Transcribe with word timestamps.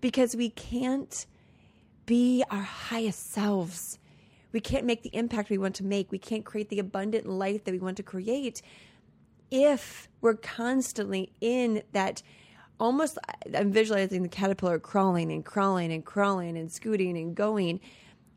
because 0.00 0.36
we 0.36 0.50
can't 0.50 1.26
be 2.06 2.42
our 2.50 2.62
highest 2.62 3.32
selves. 3.32 3.98
We 4.52 4.60
can't 4.60 4.84
make 4.84 5.02
the 5.02 5.14
impact 5.14 5.50
we 5.50 5.58
want 5.58 5.76
to 5.76 5.84
make. 5.84 6.10
We 6.10 6.18
can't 6.18 6.44
create 6.44 6.68
the 6.68 6.78
abundant 6.78 7.26
life 7.26 7.64
that 7.64 7.72
we 7.72 7.78
want 7.78 7.96
to 7.98 8.02
create 8.02 8.62
if 9.50 10.08
we're 10.20 10.34
constantly 10.34 11.32
in 11.40 11.82
that 11.92 12.22
almost 12.78 13.18
I'm 13.56 13.72
visualizing 13.72 14.22
the 14.22 14.28
caterpillar 14.28 14.78
crawling 14.78 15.30
and 15.30 15.44
crawling 15.44 15.92
and 15.92 16.04
crawling 16.04 16.56
and 16.56 16.70
scooting 16.72 17.16
and 17.16 17.34
going. 17.34 17.80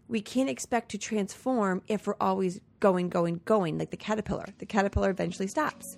We 0.08 0.22
can't 0.22 0.50
expect 0.50 0.90
to 0.92 0.98
transform 0.98 1.82
if 1.88 2.06
we're 2.06 2.16
always 2.20 2.60
going, 2.80 3.10
going, 3.10 3.42
going 3.46 3.78
like 3.78 3.90
the 3.90 3.98
caterpillar. 3.98 4.46
The 4.58 4.66
caterpillar 4.66 5.10
eventually 5.10 5.48
stops. 5.48 5.98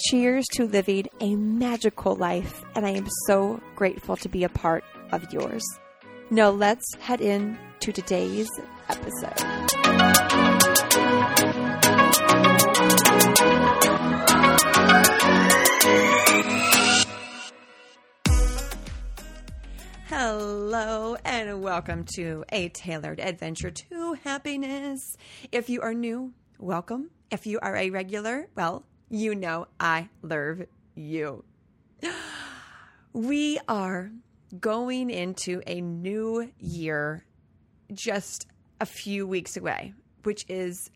Cheers 0.00 0.46
to 0.52 0.64
living 0.64 1.08
a 1.18 1.34
magical 1.34 2.14
life, 2.14 2.62
and 2.76 2.86
I 2.86 2.90
am 2.90 3.08
so 3.26 3.60
grateful 3.74 4.16
to 4.18 4.28
be 4.28 4.44
a 4.44 4.48
part 4.48 4.84
of 5.10 5.32
yours. 5.32 5.64
Now, 6.30 6.50
let's 6.50 6.94
head 7.00 7.20
in 7.20 7.58
to 7.80 7.90
today's 7.90 8.48
episode. 8.88 9.34
Hello, 20.06 21.16
and 21.24 21.60
welcome 21.60 22.04
to 22.14 22.44
a 22.52 22.68
tailored 22.68 23.18
adventure 23.18 23.72
to 23.72 24.12
happiness. 24.22 25.16
If 25.50 25.68
you 25.68 25.80
are 25.80 25.92
new, 25.92 26.34
welcome. 26.60 27.10
If 27.32 27.48
you 27.48 27.58
are 27.60 27.76
a 27.76 27.90
regular, 27.90 28.48
well, 28.54 28.84
you 29.08 29.34
know 29.34 29.66
I 29.80 30.08
love 30.22 30.62
you. 30.94 31.44
We 33.12 33.58
are 33.68 34.10
going 34.60 35.10
into 35.10 35.62
a 35.66 35.80
new 35.80 36.50
year 36.58 37.24
just 37.92 38.46
a 38.80 38.86
few 38.86 39.26
weeks 39.26 39.56
away, 39.56 39.94
which 40.22 40.44
is 40.48 40.90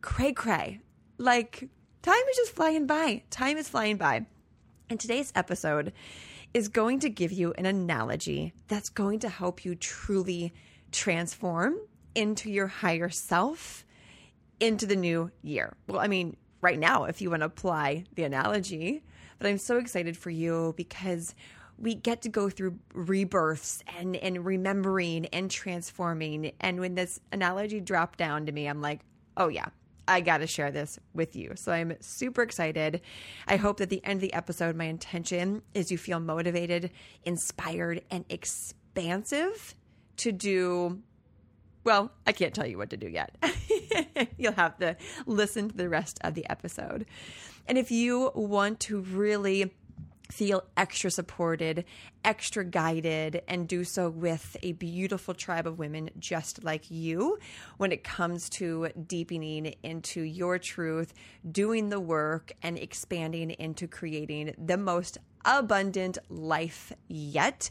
cray 0.00 0.32
cray. 0.32 0.80
Like, 1.18 1.68
time 2.02 2.22
is 2.30 2.36
just 2.36 2.54
flying 2.54 2.86
by. 2.86 3.22
Time 3.30 3.56
is 3.56 3.68
flying 3.68 3.96
by. 3.96 4.26
And 4.90 5.00
today's 5.00 5.32
episode 5.34 5.92
is 6.52 6.68
going 6.68 7.00
to 7.00 7.08
give 7.08 7.32
you 7.32 7.52
an 7.56 7.66
analogy 7.66 8.52
that's 8.68 8.90
going 8.90 9.18
to 9.20 9.28
help 9.28 9.64
you 9.64 9.74
truly 9.74 10.52
transform 10.92 11.76
into 12.14 12.50
your 12.50 12.68
higher 12.68 13.08
self 13.08 13.84
into 14.60 14.86
the 14.86 14.96
new 14.96 15.30
year. 15.42 15.74
Well, 15.88 15.98
I 15.98 16.06
mean, 16.06 16.36
right 16.64 16.78
now, 16.78 17.04
if 17.04 17.20
you 17.20 17.30
want 17.30 17.42
to 17.42 17.46
apply 17.46 18.04
the 18.14 18.24
analogy, 18.24 19.04
but 19.38 19.46
I'm 19.46 19.58
so 19.58 19.76
excited 19.76 20.16
for 20.16 20.30
you 20.30 20.72
because 20.76 21.34
we 21.78 21.94
get 21.94 22.22
to 22.22 22.28
go 22.28 22.48
through 22.48 22.78
rebirths 22.94 23.82
and, 23.98 24.16
and 24.16 24.44
remembering 24.44 25.26
and 25.26 25.50
transforming. 25.50 26.52
And 26.60 26.80
when 26.80 26.94
this 26.94 27.20
analogy 27.32 27.80
dropped 27.80 28.18
down 28.18 28.46
to 28.46 28.52
me, 28.52 28.66
I'm 28.66 28.80
like, 28.80 29.00
oh, 29.36 29.48
yeah, 29.48 29.66
I 30.08 30.22
got 30.22 30.38
to 30.38 30.46
share 30.46 30.70
this 30.70 30.98
with 31.12 31.36
you. 31.36 31.52
So 31.56 31.70
I'm 31.70 31.96
super 32.00 32.42
excited. 32.42 33.02
I 33.46 33.56
hope 33.56 33.78
that 33.78 33.90
the 33.90 34.02
end 34.04 34.18
of 34.18 34.20
the 34.22 34.32
episode, 34.32 34.74
my 34.74 34.84
intention 34.84 35.62
is 35.74 35.90
you 35.90 35.98
feel 35.98 36.20
motivated, 36.20 36.90
inspired, 37.24 38.02
and 38.10 38.24
expansive 38.30 39.74
to 40.18 40.32
do. 40.32 41.02
Well, 41.82 42.10
I 42.26 42.32
can't 42.32 42.54
tell 42.54 42.66
you 42.66 42.78
what 42.78 42.90
to 42.90 42.96
do 42.96 43.08
yet. 43.08 43.36
You'll 44.38 44.52
have 44.52 44.78
to 44.78 44.96
listen 45.26 45.68
to 45.70 45.76
the 45.76 45.88
rest 45.88 46.18
of 46.22 46.34
the 46.34 46.48
episode. 46.50 47.06
And 47.66 47.78
if 47.78 47.90
you 47.90 48.30
want 48.34 48.80
to 48.80 49.00
really 49.00 49.72
feel 50.30 50.64
extra 50.76 51.10
supported, 51.10 51.84
extra 52.24 52.64
guided, 52.64 53.42
and 53.46 53.68
do 53.68 53.84
so 53.84 54.08
with 54.08 54.56
a 54.62 54.72
beautiful 54.72 55.34
tribe 55.34 55.66
of 55.66 55.78
women 55.78 56.10
just 56.18 56.64
like 56.64 56.90
you 56.90 57.38
when 57.76 57.92
it 57.92 58.02
comes 58.02 58.48
to 58.48 58.88
deepening 59.06 59.74
into 59.82 60.22
your 60.22 60.58
truth, 60.58 61.12
doing 61.50 61.90
the 61.90 62.00
work, 62.00 62.52
and 62.62 62.78
expanding 62.78 63.50
into 63.50 63.86
creating 63.86 64.54
the 64.58 64.76
most 64.76 65.18
abundant 65.44 66.18
life 66.28 66.92
yet 67.06 67.70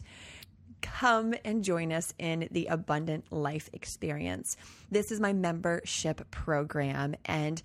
come 0.84 1.34
and 1.46 1.64
join 1.64 1.92
us 1.92 2.12
in 2.18 2.46
the 2.50 2.66
Abundant 2.66 3.32
Life 3.32 3.70
Experience. 3.72 4.56
This 4.90 5.10
is 5.10 5.18
my 5.18 5.32
membership 5.32 6.30
program, 6.30 7.16
and 7.24 7.62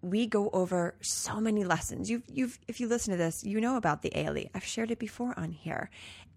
we 0.00 0.26
go 0.26 0.48
over 0.54 0.94
so 1.02 1.40
many 1.40 1.64
lessons. 1.64 2.10
You've, 2.10 2.22
you've, 2.26 2.58
if 2.66 2.80
you 2.80 2.88
listen 2.88 3.12
to 3.12 3.18
this, 3.18 3.44
you 3.44 3.60
know 3.60 3.76
about 3.76 4.00
the 4.00 4.16
ALE. 4.16 4.44
I've 4.54 4.64
shared 4.64 4.90
it 4.90 4.98
before 4.98 5.38
on 5.38 5.52
here. 5.52 5.90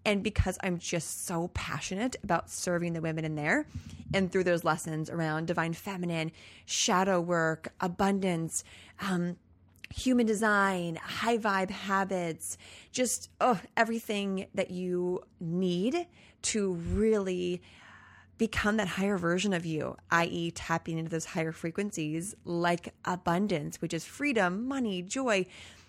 And 0.04 0.22
because 0.22 0.58
I'm 0.62 0.78
just 0.78 1.26
so 1.26 1.48
passionate 1.54 2.16
about 2.22 2.50
serving 2.50 2.92
the 2.92 3.00
women 3.00 3.24
in 3.24 3.36
there 3.36 3.66
and 4.12 4.30
through 4.30 4.44
those 4.44 4.64
lessons 4.64 5.08
around 5.08 5.46
divine 5.46 5.72
feminine, 5.72 6.32
shadow 6.66 7.20
work, 7.20 7.72
abundance, 7.80 8.64
um, 9.00 9.36
human 9.92 10.26
design, 10.26 10.96
high 10.96 11.38
vibe 11.38 11.70
habits, 11.70 12.56
just 12.90 13.30
oh, 13.40 13.60
everything 13.76 14.46
that 14.54 14.70
you 14.70 15.20
need 15.40 16.06
to 16.42 16.74
really 16.74 17.62
become 18.38 18.76
that 18.78 18.88
higher 18.88 19.16
version 19.16 19.52
of 19.52 19.64
you, 19.64 19.96
i.e., 20.10 20.50
tapping 20.50 20.98
into 20.98 21.10
those 21.10 21.26
higher 21.26 21.52
frequencies 21.52 22.34
like 22.44 22.92
abundance, 23.04 23.80
which 23.80 23.94
is 23.94 24.04
freedom, 24.04 24.66
money, 24.66 25.02
joy, 25.02 25.46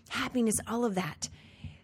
happiness, 0.10 0.58
all 0.68 0.86
of 0.86 0.96
that. 0.96 1.30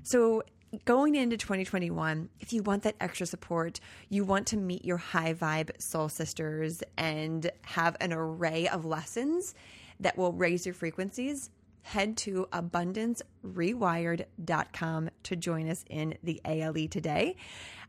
So, 0.04 0.44
going 0.86 1.16
into 1.16 1.38
2021, 1.38 2.30
if 2.40 2.54
you 2.54 2.62
want 2.62 2.84
that 2.84 2.96
extra 3.00 3.26
support, 3.26 3.80
you 4.10 4.24
want 4.24 4.46
to 4.48 4.58
meet 4.58 4.86
your 4.86 4.98
high 4.98 5.34
vibe 5.34 5.72
soul 5.82 6.10
sisters 6.10 6.84
and 6.98 7.50
have 7.64 7.98
an 8.00 8.14
array 8.14 8.68
of 8.68 8.86
lessons 8.86 9.56
that 10.00 10.18
will 10.18 10.34
raise 10.34 10.66
your 10.66 10.76
frequencies, 10.76 11.50
head 11.82 12.16
to 12.18 12.48
abundancerewired.com 12.52 15.10
to 15.24 15.36
join 15.36 15.70
us 15.70 15.84
in 15.90 16.18
the 16.24 16.40
ALE 16.46 16.88
today. 16.88 17.36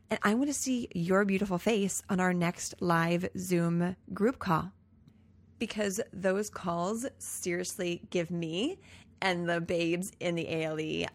And 0.09 0.19
I 0.23 0.33
want 0.33 0.49
to 0.49 0.53
see 0.53 0.89
your 0.93 1.23
beautiful 1.25 1.57
face 1.57 2.03
on 2.09 2.19
our 2.19 2.33
next 2.33 2.75
live 2.81 3.29
Zoom 3.37 3.95
group 4.13 4.39
call 4.39 4.73
because 5.59 6.01
those 6.11 6.49
calls 6.49 7.05
seriously 7.19 8.01
give 8.09 8.31
me 8.31 8.79
and 9.21 9.47
the 9.47 9.61
babes 9.61 10.11
in 10.19 10.35
the 10.35 10.49
ALE 10.49 11.07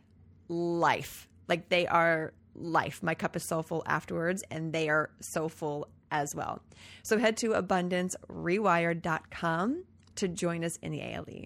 life. 0.48 1.28
Like 1.48 1.68
they 1.68 1.86
are 1.86 2.32
life. 2.54 3.02
My 3.02 3.14
cup 3.14 3.36
is 3.36 3.42
so 3.42 3.60
full 3.62 3.82
afterwards, 3.86 4.42
and 4.50 4.72
they 4.72 4.88
are 4.88 5.10
so 5.20 5.48
full 5.48 5.88
as 6.10 6.34
well. 6.34 6.62
So 7.02 7.18
head 7.18 7.36
to 7.38 7.50
abundancerewired.com 7.50 9.84
to 10.14 10.28
join 10.28 10.64
us 10.64 10.78
in 10.82 10.92
the 10.92 11.02
ALE. 11.02 11.44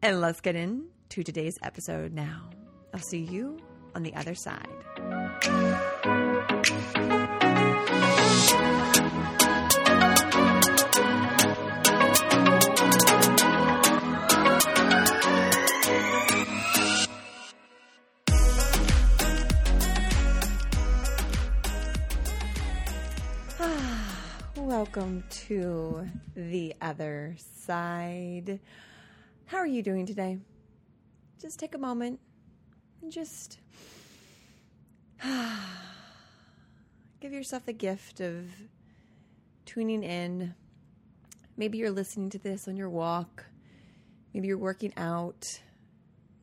And 0.00 0.20
let's 0.20 0.40
get 0.40 0.54
into 0.54 1.24
today's 1.24 1.58
episode 1.60 2.12
now. 2.12 2.50
I'll 2.94 3.00
see 3.00 3.18
you 3.18 3.58
on 3.96 4.04
the 4.04 4.14
other 4.14 4.36
side. 4.36 4.68
Welcome 24.56 25.24
to 25.48 26.06
the 26.36 26.76
other 26.80 27.34
side. 27.66 28.60
How 29.48 29.58
are 29.58 29.66
you 29.66 29.82
doing 29.82 30.06
today? 30.06 30.38
Just 31.40 31.58
take 31.58 31.74
a 31.74 31.78
moment 31.78 32.20
and 33.02 33.10
just 33.10 33.58
give 37.20 37.32
yourself 37.32 37.66
the 37.66 37.72
gift 37.72 38.20
of 38.20 38.46
tuning 39.66 40.04
in. 40.04 40.54
Maybe 41.56 41.78
you're 41.78 41.90
listening 41.90 42.30
to 42.30 42.38
this 42.38 42.68
on 42.68 42.76
your 42.76 42.90
walk. 42.90 43.46
Maybe 44.32 44.46
you're 44.48 44.56
working 44.56 44.92
out. 44.96 45.60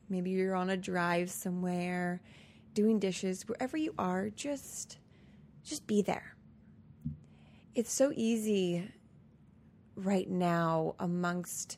Maybe 0.08 0.30
you're 0.30 0.54
on 0.54 0.68
a 0.70 0.76
drive 0.76 1.30
somewhere, 1.30 2.20
doing 2.74 2.98
dishes, 2.98 3.48
wherever 3.48 3.76
you 3.76 3.94
are, 3.98 4.28
just 4.30 4.98
just 5.64 5.86
be 5.86 6.00
there 6.02 6.36
it's 7.76 7.92
so 7.92 8.10
easy 8.16 8.90
right 9.96 10.30
now 10.30 10.94
amongst 10.98 11.76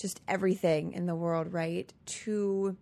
just 0.00 0.20
everything 0.26 0.92
in 0.92 1.06
the 1.06 1.14
world, 1.14 1.52
right? 1.52 1.92
To 2.06 2.76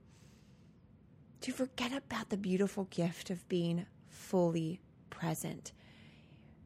to 1.41 1.53
forget 1.53 1.93
about 1.93 2.31
the 2.31 2.37
beautiful 2.37 2.85
gift 2.85 3.31
of 3.31 3.49
being 3.49 3.87
fully 4.09 4.81
present 5.09 5.73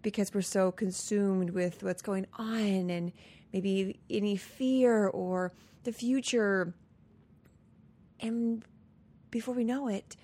because 0.01 0.33
we're 0.35 0.43
so 0.43 0.73
consumed 0.73 1.51
with 1.51 1.83
what's 1.83 2.03
going 2.03 2.27
on 2.35 2.91
and 2.91 3.13
maybe 3.53 4.01
any 4.11 4.37
fear 4.37 5.07
or 5.07 5.53
the 5.85 5.93
future. 5.93 6.75
And 8.21 8.65
before 9.31 9.55
we 9.55 9.65
know 9.65 9.89
it, 9.89 10.17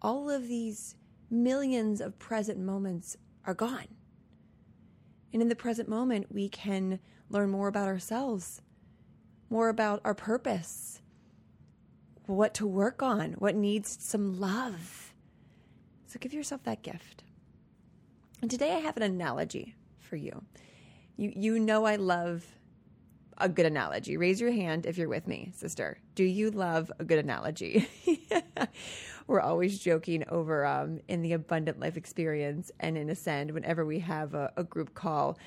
all 0.00 0.30
of 0.30 0.48
these 0.48 0.96
millions 1.30 2.00
of 2.00 2.18
present 2.18 2.58
moments 2.58 3.16
are 3.44 3.54
gone. 3.54 3.88
And 5.32 5.42
in 5.42 5.48
the 5.48 5.56
present 5.56 5.88
moment, 5.88 6.32
we 6.32 6.48
can 6.48 6.98
learn 7.28 7.50
more 7.50 7.68
about 7.68 7.88
ourselves, 7.88 8.60
more 9.50 9.68
about 9.68 10.00
our 10.04 10.14
purpose, 10.14 11.02
what 12.26 12.54
to 12.54 12.66
work 12.66 13.02
on, 13.02 13.32
what 13.32 13.56
needs 13.56 13.98
some 14.00 14.38
love. 14.40 15.12
So 16.06 16.18
give 16.18 16.32
yourself 16.32 16.62
that 16.64 16.82
gift. 16.82 17.24
And 18.40 18.50
today 18.50 18.72
I 18.72 18.78
have 18.78 18.96
an 18.96 19.02
analogy 19.02 19.74
for 19.98 20.16
you. 20.16 20.44
You 21.16 21.32
you 21.36 21.58
know 21.58 21.84
I 21.84 21.96
love 21.96 22.46
a 23.36 23.48
good 23.48 23.66
analogy. 23.66 24.16
Raise 24.16 24.40
your 24.40 24.52
hand 24.52 24.86
if 24.86 24.96
you're 24.98 25.08
with 25.08 25.26
me, 25.26 25.50
sister. 25.54 25.98
Do 26.14 26.24
you 26.24 26.50
love 26.50 26.92
a 26.98 27.04
good 27.04 27.18
analogy? 27.18 27.88
We're 29.26 29.40
always 29.40 29.78
joking 29.78 30.24
over 30.28 30.66
um, 30.66 31.00
in 31.08 31.22
the 31.22 31.32
Abundant 31.32 31.80
Life 31.80 31.96
Experience 31.96 32.70
and 32.80 32.98
in 32.98 33.08
Ascend 33.08 33.52
whenever 33.52 33.84
we 33.84 34.00
have 34.00 34.34
a, 34.34 34.52
a 34.56 34.64
group 34.64 34.94
call. 34.94 35.38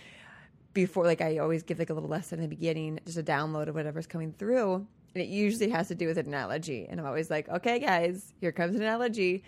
Before, 0.74 1.06
like, 1.06 1.22
I 1.22 1.38
always 1.38 1.64
give 1.64 1.80
like 1.80 1.90
a 1.90 1.94
little 1.94 2.10
lesson 2.10 2.40
in 2.40 2.44
the 2.44 2.56
beginning, 2.56 3.00
just 3.06 3.18
a 3.18 3.24
download 3.24 3.68
of 3.68 3.75
whatever's 3.75 4.08
coming 4.08 4.34
through. 4.34 4.75
And 5.16 5.24
it 5.24 5.28
usually 5.28 5.70
has 5.70 5.90
to 5.90 5.96
do 5.96 6.08
with 6.08 6.18
an 6.18 6.28
analogy. 6.28 6.88
And 6.90 7.00
I'm 7.00 7.06
always 7.06 7.30
like, 7.30 7.48
okay, 7.48 7.80
guys, 7.80 8.34
here 8.42 8.52
comes 8.52 8.75
an 8.75 8.81
analogy. 8.81 9.44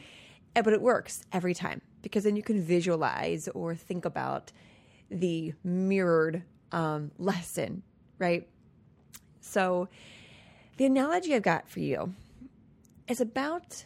And, 0.56 0.63
but 0.63 0.74
it 0.74 0.81
works 0.81 1.24
every 1.31 1.56
time 1.56 1.81
because 2.04 2.25
then 2.25 2.36
you 2.36 2.44
can 2.44 2.62
visualize 2.62 3.48
or 3.50 3.74
think 3.74 4.06
about 4.06 4.51
the 5.10 5.54
mirrored 5.63 6.44
um, 6.72 7.12
lesson 7.18 7.81
right? 8.19 8.48
So, 9.42 9.89
the 10.78 10.86
analogy 10.86 11.33
I've 11.33 11.44
got 11.44 11.69
for 11.69 11.80
you 11.80 12.13
is 13.07 13.21
about 13.21 13.86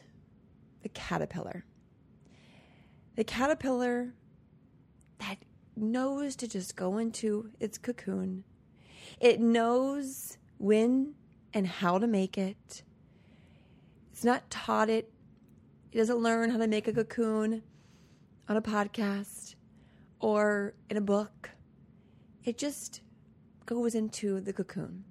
the 0.82 0.90
caterpillar. 0.90 1.66
The 3.16 3.24
caterpillar 3.24 4.14
that 5.20 5.38
knows 5.82 6.36
to 6.38 6.48
just 6.48 6.76
go 6.76 6.98
into 6.98 7.52
its 7.60 7.78
cocoon. 7.78 8.44
It 9.20 9.40
knows 9.40 10.38
when 10.58 11.16
and 11.54 11.68
how 11.68 11.98
to 11.98 12.08
make 12.08 12.38
it. 12.38 12.84
It's 14.12 14.24
not 14.24 14.50
taught 14.50 14.90
it. 14.90 15.12
It 15.92 15.98
doesn't 15.98 16.18
learn 16.18 16.52
how 16.52 16.58
to 16.58 16.68
make 16.68 16.88
a 16.88 16.94
cocoon 16.94 17.64
on 18.48 18.58
a 18.58 18.62
podcast 18.62 19.56
or 20.20 20.74
in 20.90 20.98
a 20.98 21.02
book. 21.02 21.52
It 22.44 22.58
just 22.58 23.02
goes 23.66 23.96
into 23.96 24.42
the 24.42 24.54
cocoon. 24.54 25.04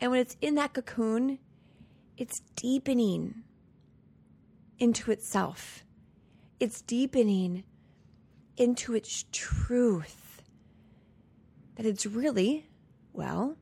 And 0.00 0.10
when 0.10 0.20
it's 0.20 0.36
in 0.40 0.54
that 0.56 0.72
cocoon, 0.72 1.38
it's 2.16 2.40
deepening 2.56 3.42
into 4.78 5.10
itself. 5.10 5.84
It's 6.58 6.82
deepening 6.82 7.64
into 8.56 8.94
its 8.94 9.24
truth. 9.32 10.42
That 11.76 11.86
it's 11.86 12.06
really, 12.06 12.68
well, 13.12 13.56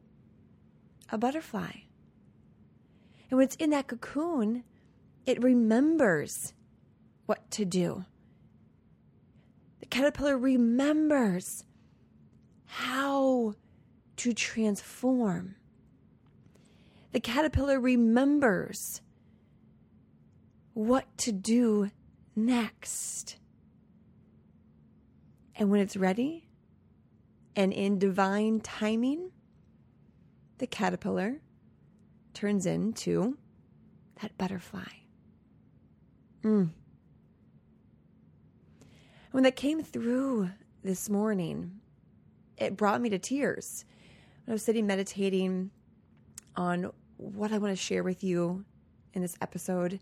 a 1.11 1.19
butterfly. 1.19 1.71
And 3.31 3.39
when 3.39 3.45
it's 3.45 3.57
in 3.57 3.71
that 3.71 3.87
cocoon, 3.87 4.65
it 5.27 5.43
remembers 5.43 6.55
what 7.27 7.51
to 7.53 7.65
do. 7.65 8.05
The 9.81 9.87
caterpillar 9.87 10.39
remembers 10.39 11.65
how 12.65 13.55
to 14.17 14.33
transform. 14.33 15.57
The 17.13 17.21
caterpillar 17.21 17.81
remembers 17.81 19.01
what 20.75 21.07
to 21.19 21.33
do 21.33 21.91
next. 22.37 23.37
And 25.59 25.71
when 25.71 25.81
it's 25.81 25.97
ready 25.97 26.49
and 27.57 27.73
in 27.73 27.99
divine 27.99 28.61
timing, 28.61 29.33
the 30.59 30.69
caterpillar 30.69 31.41
turns 32.33 32.65
into 32.65 33.37
that 34.23 34.39
butterfly. 34.39 34.87
Mm. 36.45 36.71
When 39.33 39.43
that 39.43 39.57
came 39.57 39.83
through 39.83 40.51
this 40.85 41.11
morning, 41.11 41.81
it 42.57 42.77
brought 42.77 43.01
me 43.01 43.09
to 43.11 43.19
tears. 43.19 43.85
When 44.45 44.53
I 44.53 44.55
was 44.55 44.63
sitting 44.63 44.87
meditating 44.87 45.73
on 46.55 46.93
what 47.17 47.53
I 47.53 47.59
want 47.59 47.73
to 47.73 47.83
share 47.83 48.05
with 48.05 48.23
you 48.23 48.65
in 49.13 49.23
this 49.23 49.37
episode, 49.43 49.99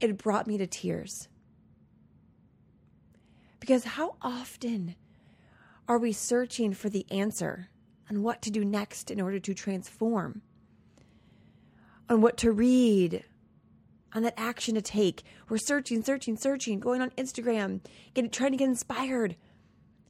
it 0.00 0.18
brought 0.18 0.46
me 0.46 0.58
to 0.58 0.66
tears. 0.66 1.28
Because 3.64 3.84
how 3.84 4.16
often 4.20 4.94
are 5.88 5.96
we 5.96 6.12
searching 6.12 6.74
for 6.74 6.90
the 6.90 7.06
answer 7.10 7.70
on 8.10 8.22
what 8.22 8.42
to 8.42 8.50
do 8.50 8.62
next 8.62 9.10
in 9.10 9.22
order 9.22 9.38
to 9.38 9.54
transform? 9.54 10.42
On 12.10 12.20
what 12.20 12.36
to 12.36 12.52
read, 12.52 13.24
on 14.12 14.22
that 14.22 14.34
action 14.36 14.74
to 14.74 14.82
take. 14.82 15.22
We're 15.48 15.56
searching, 15.56 16.02
searching, 16.02 16.36
searching, 16.36 16.78
going 16.78 17.00
on 17.00 17.08
Instagram, 17.12 17.80
getting, 18.12 18.30
trying 18.30 18.50
to 18.50 18.58
get 18.58 18.68
inspired, 18.68 19.34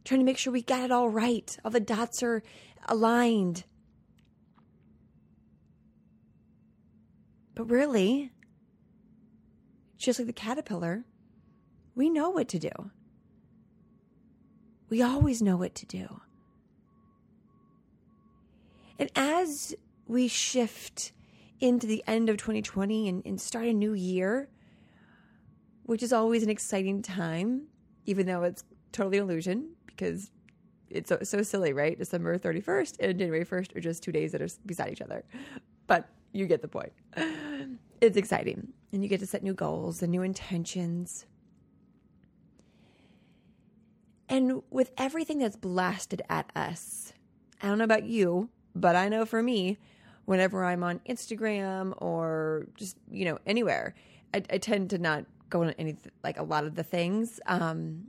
trying 0.04 0.18
to 0.18 0.26
make 0.26 0.36
sure 0.36 0.52
we 0.52 0.60
got 0.60 0.82
it 0.82 0.90
all 0.90 1.08
right. 1.08 1.56
All 1.64 1.70
the 1.70 1.78
dots 1.78 2.24
are 2.24 2.42
aligned. 2.88 3.62
But 7.54 7.70
really, 7.70 8.32
just 9.96 10.18
like 10.18 10.26
the 10.26 10.32
caterpillar, 10.32 11.04
we 11.94 12.10
know 12.10 12.30
what 12.30 12.48
to 12.48 12.58
do. 12.58 12.90
We 14.88 15.02
always 15.02 15.42
know 15.42 15.56
what 15.56 15.74
to 15.76 15.86
do. 15.86 16.20
And 18.98 19.10
as 19.16 19.74
we 20.06 20.28
shift 20.28 21.12
into 21.60 21.86
the 21.86 22.04
end 22.06 22.28
of 22.28 22.36
2020 22.36 23.08
and, 23.08 23.22
and 23.26 23.40
start 23.40 23.66
a 23.66 23.72
new 23.72 23.92
year, 23.92 24.48
which 25.84 26.02
is 26.02 26.12
always 26.12 26.42
an 26.42 26.50
exciting 26.50 27.02
time, 27.02 27.62
even 28.06 28.26
though 28.26 28.42
it's 28.42 28.64
totally 28.92 29.18
illusion 29.18 29.70
because 29.86 30.30
it's 30.90 31.08
so, 31.08 31.18
so 31.22 31.42
silly, 31.42 31.72
right? 31.72 31.98
December 31.98 32.38
31st 32.38 32.96
and 33.00 33.18
January 33.18 33.44
1st 33.44 33.76
are 33.76 33.80
just 33.80 34.02
two 34.02 34.12
days 34.12 34.32
that 34.32 34.42
are 34.42 34.48
beside 34.66 34.92
each 34.92 35.00
other. 35.00 35.24
But 35.86 36.08
you 36.32 36.46
get 36.46 36.62
the 36.62 36.68
point. 36.68 36.92
It's 38.00 38.16
exciting. 38.18 38.68
And 38.92 39.02
you 39.02 39.08
get 39.08 39.20
to 39.20 39.26
set 39.26 39.42
new 39.42 39.54
goals 39.54 40.02
and 40.02 40.12
new 40.12 40.22
intentions. 40.22 41.24
And 44.34 44.64
with 44.68 44.90
everything 44.98 45.38
that's 45.38 45.54
blasted 45.54 46.20
at 46.28 46.50
us, 46.56 47.12
I 47.62 47.68
don't 47.68 47.78
know 47.78 47.84
about 47.84 48.02
you, 48.02 48.48
but 48.74 48.96
I 48.96 49.08
know 49.08 49.24
for 49.24 49.40
me, 49.40 49.78
whenever 50.24 50.64
I'm 50.64 50.82
on 50.82 50.98
Instagram 51.08 51.94
or 51.98 52.66
just, 52.74 52.96
you 53.08 53.26
know, 53.26 53.38
anywhere, 53.46 53.94
I, 54.34 54.42
I 54.50 54.58
tend 54.58 54.90
to 54.90 54.98
not 54.98 55.24
go 55.50 55.62
on 55.62 55.70
any, 55.78 55.94
like 56.24 56.36
a 56.36 56.42
lot 56.42 56.64
of 56.64 56.74
the 56.74 56.82
things. 56.82 57.38
Um, 57.46 58.08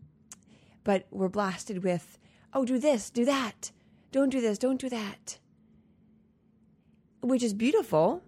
but 0.84 1.05
we're 1.12 1.29
blasted 1.29 1.84
with, 1.84 2.17
oh, 2.55 2.65
do 2.65 2.79
this, 2.79 3.12
do 3.12 3.24
that, 3.25 3.72
don't 4.12 4.29
do 4.29 4.41
this, 4.41 4.58
don't 4.58 4.82
do 4.82 4.89
that. 4.89 5.38
Which 7.22 7.44
is 7.44 7.53
beautiful 7.53 8.24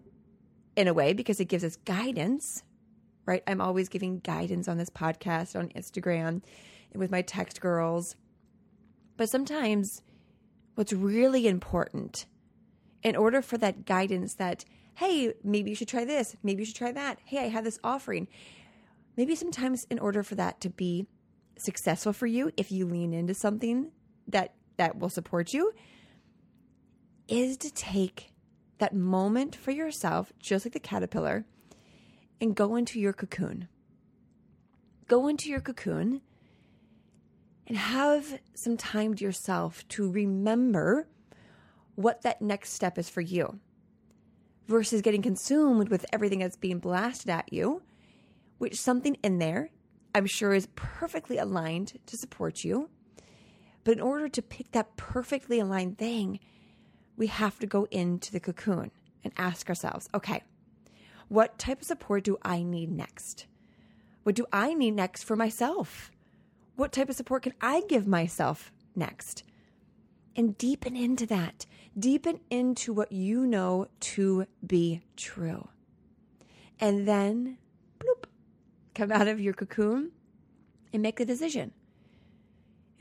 in 0.75 0.88
a 0.88 0.94
way 0.94 1.13
because 1.13 1.39
it 1.39 1.46
gives 1.46 1.63
us 1.63 1.77
guidance, 1.77 2.62
right? 3.25 3.42
I'm 3.48 3.60
always 3.60 3.89
giving 3.89 4.20
guidance 4.20 4.68
on 4.68 4.77
this 4.77 4.92
podcast, 4.92 5.60
on 5.60 5.70
Instagram, 5.70 6.44
with 6.96 7.12
my 7.12 7.22
text 7.22 7.62
girls. 7.62 8.15
But 9.15 9.29
sometimes 9.29 10.01
what's 10.75 10.94
really 10.94 11.48
important 11.48 12.25
in 13.03 13.15
order 13.15 13.41
for 13.41 13.58
that 13.58 13.86
guidance 13.86 14.36
that, 14.36 14.65
hey, 14.96 15.34
maybe 15.44 15.72
you 15.72 15.75
should 15.75 15.88
try 15.88 16.06
this, 16.06 16.36
maybe 16.44 16.62
you 16.62 16.65
should 16.65 16.75
try 16.75 16.91
that, 16.91 17.20
hey, 17.25 17.39
I 17.39 17.48
have 17.48 17.63
this 17.63 17.79
offering. 17.84 18.27
Maybe 19.15 19.36
sometimes 19.36 19.86
in 19.89 20.00
order 20.00 20.24
for 20.24 20.36
that 20.36 20.62
to 20.62 20.70
be 20.70 21.08
successful 21.58 22.13
for 22.13 22.27
you, 22.27 22.51
if 22.58 22.72
you 22.72 22.86
lean 22.86 23.13
into 23.13 23.34
something 23.34 23.91
that 24.27 24.53
that 24.77 25.00
will 25.00 25.10
support 25.10 25.53
you, 25.53 25.74
is 27.27 27.58
to 27.58 27.74
take 27.74 28.32
that 28.77 28.94
moment 28.94 29.56
for 29.56 29.72
yourself, 29.72 30.32
just 30.39 30.65
like 30.65 30.74
the 30.74 30.79
caterpillar, 30.79 31.46
and 32.39 32.56
go 32.56 32.75
into 32.75 33.00
your 33.00 33.13
cocoon. 33.13 33.67
Go 35.08 35.27
into 35.27 35.50
your 35.50 35.62
cocoon 35.62 36.22
and 37.68 37.78
have 37.78 38.40
some 38.54 38.78
time 38.78 39.14
to 39.14 39.24
yourself 39.24 39.88
to 39.90 40.10
remember 40.10 41.08
what 41.96 42.22
that 42.22 42.42
next 42.42 42.72
step 42.72 42.98
is 42.98 43.10
for 43.10 43.22
you 43.22 43.60
versus 44.68 45.02
getting 45.02 45.22
consumed 45.22 45.90
with 45.90 46.06
everything 46.12 46.40
that's 46.40 46.56
being 46.56 46.80
blasted 46.80 47.30
at 47.30 47.52
you, 47.52 47.82
which 48.58 48.80
something 48.80 49.16
in 49.24 49.40
there 49.40 49.70
I'm 50.18 50.26
sure 50.26 50.56
is 50.56 50.68
perfectly 50.76 51.38
aligned 51.38 52.00
to 52.08 52.18
support 52.18 52.64
you. 52.64 52.90
But 53.84 53.94
in 53.94 54.02
order 54.02 54.28
to 54.28 54.42
pick 54.42 54.72
that 54.72 54.98
perfectly 54.98 55.60
aligned 55.60 56.00
thing, 56.00 56.40
we 57.16 57.28
have 57.28 57.60
to 57.60 57.68
go 57.68 57.88
into 57.92 58.32
the 58.32 58.40
cocoon 58.40 58.90
and 59.24 59.32
ask 59.38 59.70
ourselves, 59.70 60.10
okay, 60.16 60.42
what 61.28 61.60
type 61.60 61.82
of 61.82 61.88
support 61.88 62.24
do 62.24 62.38
I 62.42 62.64
need 62.64 62.92
next? 62.92 63.46
What 64.24 64.36
do 64.36 64.46
I 64.52 64.74
need 64.74 64.96
next 64.96 65.24
for 65.24 65.36
myself? 65.36 66.12
What 66.77 66.91
type 66.91 67.10
of 67.10 67.15
support 67.15 67.41
can 67.41 67.55
I 67.60 67.81
give 67.89 68.07
myself 68.07 68.72
next? 68.96 69.43
And 70.36 70.55
deepen 70.60 70.96
into 70.96 71.25
that. 71.25 71.65
Deepen 71.98 72.39
into 72.51 72.93
what 72.93 73.12
you 73.12 73.48
know 73.48 73.88
to 74.00 74.46
be 74.65 75.01
true. 75.15 75.69
And 76.79 77.07
then, 77.07 77.57
bloop, 78.00 78.25
come 78.93 79.12
out 79.12 79.27
of 79.27 79.39
your 79.41 79.53
cocoon 79.53 80.12
and 80.93 81.01
make 81.01 81.17
the 81.17 81.25
decision. 81.25 81.72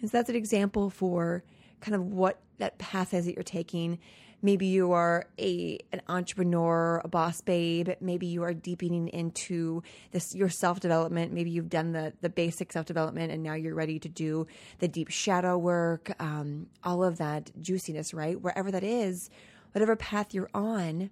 And 0.00 0.10
so 0.10 0.16
that's 0.16 0.30
an 0.30 0.36
example 0.36 0.88
for 0.88 1.44
kind 1.80 1.94
of 1.94 2.06
what 2.06 2.40
that 2.56 2.78
path 2.78 3.12
is 3.12 3.26
that 3.26 3.34
you're 3.34 3.42
taking. 3.42 3.98
Maybe 4.46 4.66
you 4.66 4.92
are 4.92 5.26
a 5.40 5.80
an 5.90 6.02
entrepreneur, 6.08 7.00
a 7.02 7.08
boss 7.08 7.40
babe. 7.40 7.90
Maybe 8.00 8.28
you 8.28 8.44
are 8.44 8.54
deepening 8.54 9.08
into 9.08 9.82
this 10.12 10.36
your 10.36 10.50
self 10.50 10.78
development. 10.78 11.32
Maybe 11.32 11.50
you've 11.50 11.68
done 11.68 11.90
the 11.90 12.12
the 12.20 12.28
basic 12.28 12.70
self 12.70 12.86
development, 12.86 13.32
and 13.32 13.42
now 13.42 13.54
you're 13.54 13.74
ready 13.74 13.98
to 13.98 14.08
do 14.08 14.46
the 14.78 14.86
deep 14.86 15.10
shadow 15.10 15.58
work. 15.58 16.12
Um, 16.20 16.68
all 16.84 17.02
of 17.02 17.18
that 17.18 17.50
juiciness, 17.60 18.14
right? 18.14 18.40
Wherever 18.40 18.70
that 18.70 18.84
is, 18.84 19.30
whatever 19.72 19.96
path 19.96 20.32
you're 20.32 20.50
on, 20.54 21.10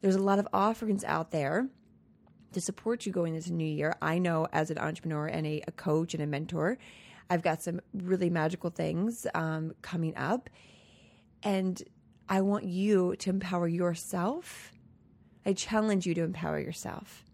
there's 0.00 0.14
a 0.14 0.22
lot 0.22 0.38
of 0.38 0.46
offerings 0.52 1.02
out 1.02 1.32
there 1.32 1.66
to 2.52 2.60
support 2.60 3.06
you 3.06 3.12
going 3.12 3.34
into 3.34 3.52
new 3.52 3.66
year. 3.66 3.96
I 4.00 4.20
know 4.20 4.46
as 4.52 4.70
an 4.70 4.78
entrepreneur 4.78 5.26
and 5.26 5.44
a, 5.48 5.64
a 5.66 5.72
coach 5.72 6.14
and 6.14 6.22
a 6.22 6.28
mentor 6.28 6.78
I've 7.30 7.42
got 7.42 7.62
some 7.62 7.80
really 7.92 8.30
magical 8.30 8.70
things 8.70 9.26
um, 9.34 9.74
coming 9.82 10.16
up. 10.16 10.48
And 11.42 11.82
I 12.28 12.40
want 12.40 12.64
you 12.64 13.16
to 13.16 13.30
empower 13.30 13.68
yourself. 13.68 14.72
I 15.46 15.52
challenge 15.52 16.06
you 16.06 16.14
to 16.14 16.22
empower 16.22 16.58
yourself, 16.58 17.24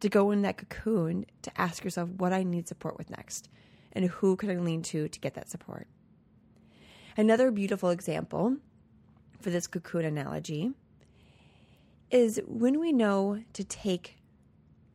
to 0.00 0.08
go 0.08 0.30
in 0.30 0.42
that 0.42 0.58
cocoon, 0.58 1.24
to 1.42 1.60
ask 1.60 1.84
yourself 1.84 2.10
what 2.10 2.32
I 2.32 2.42
need 2.42 2.68
support 2.68 2.98
with 2.98 3.08
next, 3.10 3.48
and 3.92 4.06
who 4.06 4.36
can 4.36 4.50
I 4.50 4.56
lean 4.56 4.82
to 4.82 5.08
to 5.08 5.20
get 5.20 5.34
that 5.34 5.48
support. 5.48 5.86
Another 7.16 7.50
beautiful 7.50 7.90
example 7.90 8.58
for 9.40 9.50
this 9.50 9.66
cocoon 9.66 10.04
analogy 10.04 10.72
is 12.10 12.40
when 12.46 12.78
we 12.78 12.92
know 12.92 13.42
to 13.54 13.64
take 13.64 14.16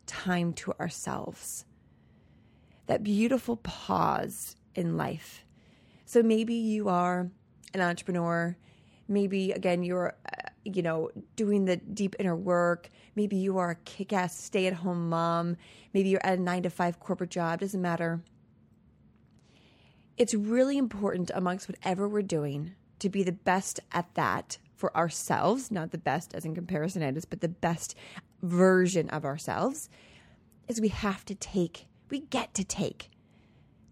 time 0.06 0.54
to 0.54 0.74
ourselves 0.80 1.66
that 2.88 3.04
beautiful 3.04 3.58
pause 3.58 4.56
in 4.76 4.98
life. 4.98 5.46
So 6.06 6.22
maybe 6.22 6.54
you 6.54 6.90
are 6.90 7.30
an 7.74 7.82
entrepreneur. 7.82 8.56
Maybe 9.08 9.52
again 9.52 9.84
you're, 9.84 10.16
uh, 10.26 10.50
you 10.64 10.82
know, 10.82 11.10
doing 11.36 11.66
the 11.66 11.78
deep 11.78 12.16
inner 12.20 12.36
work. 12.36 12.90
Maybe 13.16 13.36
you 13.36 13.58
are 13.58 13.72
a 13.72 13.76
kick-ass 13.76 14.38
stay-at-home 14.38 15.10
mom. 15.10 15.58
Maybe 15.94 16.10
you're 16.10 16.26
at 16.26 16.40
a 16.40 16.42
nine 16.42 16.64
to 16.64 16.70
five 16.70 17.00
corporate 17.00 17.30
job. 17.30 17.60
Doesn't 17.60 17.82
matter. 17.82 18.22
It's 20.18 20.34
really 20.34 20.78
important 20.78 21.32
amongst 21.34 21.68
whatever 21.68 22.08
we're 22.08 22.22
doing 22.22 22.74
to 23.00 23.10
be 23.10 23.24
the 23.24 23.32
best 23.32 23.80
at 23.92 24.14
that 24.14 24.58
for 24.76 24.96
ourselves, 24.96 25.72
not 25.72 25.92
the 25.92 25.98
best 25.98 26.34
as 26.34 26.46
in 26.46 26.56
comparison 26.56 27.02
is, 27.02 27.26
but 27.26 27.42
the 27.42 27.50
best 27.50 27.96
version 28.42 29.10
of 29.10 29.26
ourselves. 29.26 29.90
Is 30.68 30.80
we 30.80 30.90
have 30.90 31.26
to 31.26 31.36
take 31.36 31.88
we 32.10 32.20
get 32.20 32.54
to 32.54 32.64
take 32.64 33.10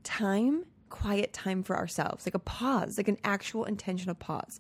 time, 0.04 0.66
quiet 0.92 1.34
time 1.34 1.64
for 1.64 1.76
ourselves, 1.76 2.26
like 2.28 2.36
a 2.36 2.40
pause, 2.40 2.98
like 2.98 3.08
an 3.08 3.18
actual 3.24 3.64
intentional 3.66 4.14
pause. 4.14 4.60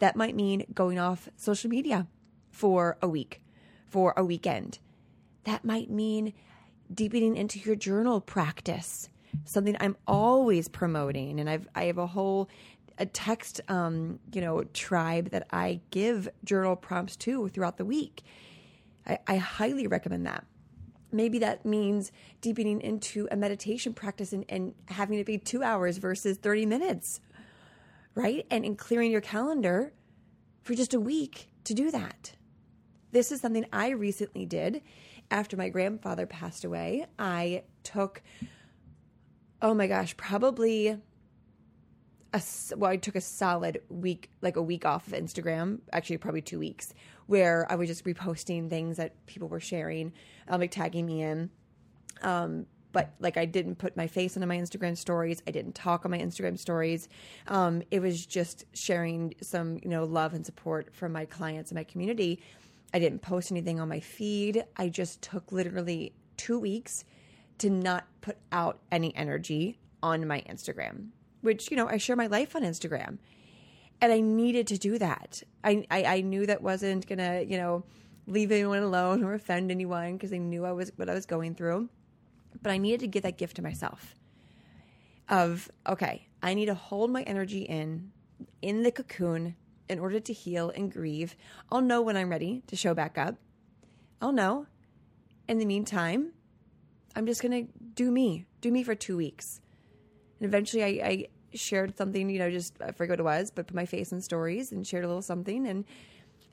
That 0.00 0.16
might 0.16 0.36
mean 0.36 0.66
going 0.74 0.98
off 0.98 1.28
social 1.36 1.70
media 1.70 2.06
for 2.50 2.98
a 3.00 3.08
week, 3.08 3.40
for 3.86 4.12
a 4.16 4.24
weekend. 4.24 4.78
That 5.44 5.64
might 5.64 5.90
mean 5.90 6.34
deepening 6.92 7.36
into 7.36 7.58
your 7.58 7.76
journal 7.76 8.20
practice, 8.20 9.08
something 9.44 9.76
I'm 9.80 9.96
always 10.06 10.68
promoting. 10.68 11.40
And 11.40 11.48
I've 11.48 11.66
I 11.74 11.84
have 11.84 11.98
a 11.98 12.06
whole 12.06 12.48
a 12.98 13.06
text 13.06 13.60
um, 13.68 14.18
you 14.32 14.40
know, 14.40 14.64
tribe 14.74 15.30
that 15.30 15.46
I 15.52 15.80
give 15.90 16.28
journal 16.44 16.76
prompts 16.76 17.16
to 17.16 17.48
throughout 17.48 17.76
the 17.76 17.84
week. 17.84 18.22
I, 19.06 19.18
I 19.26 19.36
highly 19.36 19.86
recommend 19.86 20.26
that 20.26 20.44
maybe 21.12 21.38
that 21.38 21.64
means 21.64 22.12
deepening 22.40 22.80
into 22.80 23.28
a 23.30 23.36
meditation 23.36 23.92
practice 23.94 24.32
and, 24.32 24.44
and 24.48 24.74
having 24.86 25.18
it 25.18 25.26
be 25.26 25.38
two 25.38 25.62
hours 25.62 25.98
versus 25.98 26.36
30 26.36 26.66
minutes, 26.66 27.20
right? 28.14 28.46
And, 28.50 28.64
and 28.64 28.76
clearing 28.76 29.10
your 29.10 29.20
calendar 29.20 29.92
for 30.62 30.74
just 30.74 30.94
a 30.94 31.00
week 31.00 31.48
to 31.64 31.74
do 31.74 31.90
that. 31.90 32.32
This 33.10 33.32
is 33.32 33.40
something 33.40 33.64
I 33.72 33.90
recently 33.90 34.44
did 34.44 34.82
after 35.30 35.56
my 35.56 35.68
grandfather 35.68 36.26
passed 36.26 36.64
away. 36.64 37.06
I 37.18 37.64
took, 37.82 38.22
oh 39.62 39.74
my 39.74 39.86
gosh, 39.86 40.16
probably 40.16 40.98
a, 42.32 42.42
well, 42.76 42.90
I 42.90 42.96
took 42.96 43.16
a 43.16 43.20
solid 43.20 43.80
week, 43.88 44.30
like 44.42 44.56
a 44.56 44.62
week 44.62 44.84
off 44.84 45.06
of 45.06 45.14
Instagram, 45.14 45.80
actually 45.92 46.18
probably 46.18 46.42
two 46.42 46.58
weeks, 46.58 46.92
where 47.28 47.70
I 47.70 47.76
was 47.76 47.88
just 47.88 48.04
reposting 48.04 48.68
things 48.68 48.96
that 48.96 49.14
people 49.26 49.48
were 49.48 49.60
sharing, 49.60 50.12
um, 50.48 50.60
like 50.60 50.72
tagging 50.72 51.06
me 51.06 51.22
in. 51.22 51.50
Um, 52.22 52.66
but 52.90 53.12
like 53.20 53.36
I 53.36 53.44
didn't 53.44 53.76
put 53.76 53.96
my 53.96 54.08
face 54.08 54.36
into 54.36 54.46
my 54.46 54.58
Instagram 54.58 54.96
stories. 54.96 55.40
I 55.46 55.52
didn't 55.52 55.76
talk 55.76 56.04
on 56.04 56.10
my 56.10 56.18
Instagram 56.18 56.58
stories. 56.58 57.08
Um, 57.46 57.82
it 57.92 58.00
was 58.00 58.26
just 58.26 58.64
sharing 58.72 59.34
some, 59.40 59.78
you 59.82 59.90
know, 59.90 60.04
love 60.04 60.34
and 60.34 60.44
support 60.44 60.92
from 60.92 61.12
my 61.12 61.24
clients 61.24 61.70
and 61.70 61.76
my 61.76 61.84
community. 61.84 62.42
I 62.92 62.98
didn't 62.98 63.20
post 63.20 63.52
anything 63.52 63.78
on 63.78 63.88
my 63.88 64.00
feed. 64.00 64.64
I 64.76 64.88
just 64.88 65.22
took 65.22 65.52
literally 65.52 66.12
two 66.36 66.58
weeks 66.58 67.04
to 67.58 67.70
not 67.70 68.06
put 68.20 68.38
out 68.50 68.80
any 68.90 69.14
energy 69.14 69.78
on 70.02 70.26
my 70.26 70.40
Instagram 70.48 71.10
which, 71.40 71.70
you 71.70 71.76
know, 71.76 71.88
I 71.88 71.96
share 71.96 72.16
my 72.16 72.26
life 72.26 72.56
on 72.56 72.62
Instagram. 72.62 73.18
And 74.00 74.12
I 74.12 74.20
needed 74.20 74.68
to 74.68 74.78
do 74.78 74.98
that. 74.98 75.42
I, 75.64 75.84
I, 75.90 76.04
I 76.04 76.20
knew 76.20 76.46
that 76.46 76.62
wasn't 76.62 77.06
going 77.06 77.18
to, 77.18 77.44
you 77.44 77.56
know, 77.56 77.84
leave 78.26 78.52
anyone 78.52 78.82
alone 78.82 79.24
or 79.24 79.34
offend 79.34 79.70
anyone 79.70 80.12
because 80.12 80.32
I 80.32 80.38
knew 80.38 80.64
I 80.64 80.72
was 80.72 80.92
what 80.96 81.10
I 81.10 81.14
was 81.14 81.26
going 81.26 81.54
through. 81.54 81.88
But 82.62 82.72
I 82.72 82.78
needed 82.78 83.00
to 83.00 83.06
give 83.08 83.22
that 83.24 83.38
gift 83.38 83.56
to 83.56 83.62
myself 83.62 84.14
of, 85.28 85.70
okay, 85.86 86.26
I 86.42 86.54
need 86.54 86.66
to 86.66 86.74
hold 86.74 87.10
my 87.10 87.22
energy 87.22 87.62
in, 87.62 88.12
in 88.62 88.82
the 88.82 88.92
cocoon 88.92 89.56
in 89.88 89.98
order 89.98 90.20
to 90.20 90.32
heal 90.32 90.70
and 90.70 90.92
grieve. 90.92 91.36
I'll 91.70 91.80
know 91.80 92.02
when 92.02 92.16
I'm 92.16 92.30
ready 92.30 92.62
to 92.66 92.76
show 92.76 92.94
back 92.94 93.18
up. 93.18 93.36
I'll 94.20 94.32
know. 94.32 94.66
In 95.48 95.58
the 95.58 95.64
meantime, 95.64 96.32
I'm 97.16 97.26
just 97.26 97.42
going 97.42 97.66
to 97.66 97.72
do 97.94 98.10
me, 98.10 98.46
do 98.60 98.70
me 98.70 98.82
for 98.82 98.94
two 98.94 99.16
weeks. 99.16 99.60
And 100.38 100.46
eventually 100.46 100.84
I, 100.84 101.06
I 101.06 101.26
shared 101.54 101.96
something, 101.96 102.28
you 102.28 102.38
know, 102.38 102.50
just 102.50 102.74
I 102.80 102.92
forget 102.92 103.12
what 103.12 103.20
it 103.20 103.24
was, 103.24 103.50
but 103.50 103.66
put 103.66 103.74
my 103.74 103.86
face 103.86 104.12
in 104.12 104.20
stories 104.20 104.72
and 104.72 104.86
shared 104.86 105.04
a 105.04 105.08
little 105.08 105.22
something 105.22 105.66
and 105.66 105.84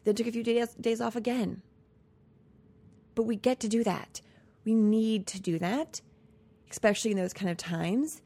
then 0.04 0.16
took 0.16 0.28
a 0.28 0.32
few 0.32 0.44
days, 0.44 0.74
days 0.76 1.02
off 1.02 1.16
again. 1.16 1.62
But 3.16 3.24
we 3.24 3.36
get 3.36 3.60
to 3.62 3.68
do 3.68 3.84
that. 3.84 4.22
We 4.64 4.74
need 4.74 5.28
to 5.28 5.42
do 5.42 5.60
that, 5.60 6.02
especially 6.70 7.12
in 7.12 7.18
those 7.18 7.34
kind 7.34 7.50
of 7.52 7.58
times, 7.58 8.22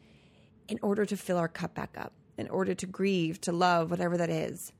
in 0.68 0.80
order 0.82 1.06
to 1.06 1.18
fill 1.18 1.38
our 1.38 1.48
cup 1.48 1.74
back 1.74 1.96
up, 1.98 2.14
in 2.38 2.48
order 2.50 2.74
to 2.76 2.86
grieve, 2.86 3.42
to 3.42 3.52
love, 3.52 3.92
whatever 3.92 4.18
that 4.18 4.30
is. 4.30 4.72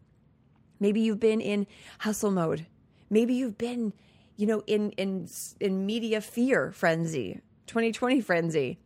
Maybe 0.80 1.02
you've 1.02 1.20
been 1.20 1.42
in 1.42 1.68
hustle 2.00 2.32
mode. 2.32 2.66
Maybe 3.10 3.34
you've 3.34 3.58
been, 3.58 3.94
you 4.38 4.48
know, 4.48 4.64
in 4.68 4.92
in 4.92 5.28
in 5.60 5.86
media 5.86 6.22
fear 6.22 6.72
frenzy, 6.72 7.42
2020 7.68 8.22
frenzy. 8.22 8.80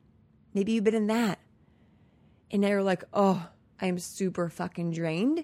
Maybe 0.54 0.72
you've 0.72 0.84
been 0.84 0.96
in 0.96 1.08
that 1.08 1.40
And 2.54 2.62
now 2.62 2.68
you're 2.68 2.84
like, 2.84 3.04
oh, 3.14 3.48
I 3.82 3.88
am 3.88 3.98
super 3.98 4.48
fucking 4.48 4.92
drained 4.92 5.44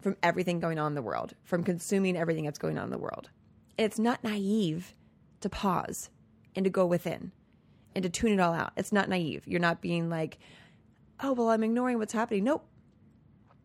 from 0.00 0.16
everything 0.22 0.60
going 0.60 0.78
on 0.78 0.92
in 0.92 0.94
the 0.94 1.02
world, 1.02 1.34
from 1.44 1.62
consuming 1.62 2.16
everything 2.16 2.44
that's 2.44 2.58
going 2.58 2.78
on 2.78 2.84
in 2.84 2.90
the 2.90 2.98
world. 2.98 3.28
And 3.76 3.84
it's 3.84 3.98
not 3.98 4.24
naive 4.24 4.94
to 5.42 5.50
pause 5.50 6.08
and 6.56 6.64
to 6.64 6.70
go 6.70 6.86
within 6.86 7.32
and 7.94 8.02
to 8.02 8.08
tune 8.08 8.32
it 8.32 8.40
all 8.40 8.54
out. 8.54 8.72
It's 8.76 8.92
not 8.92 9.10
naive. 9.10 9.46
You're 9.46 9.60
not 9.60 9.82
being 9.82 10.08
like, 10.08 10.38
oh, 11.22 11.34
well, 11.34 11.50
I'm 11.50 11.62
ignoring 11.62 11.98
what's 11.98 12.14
happening. 12.14 12.44
Nope. 12.44 12.66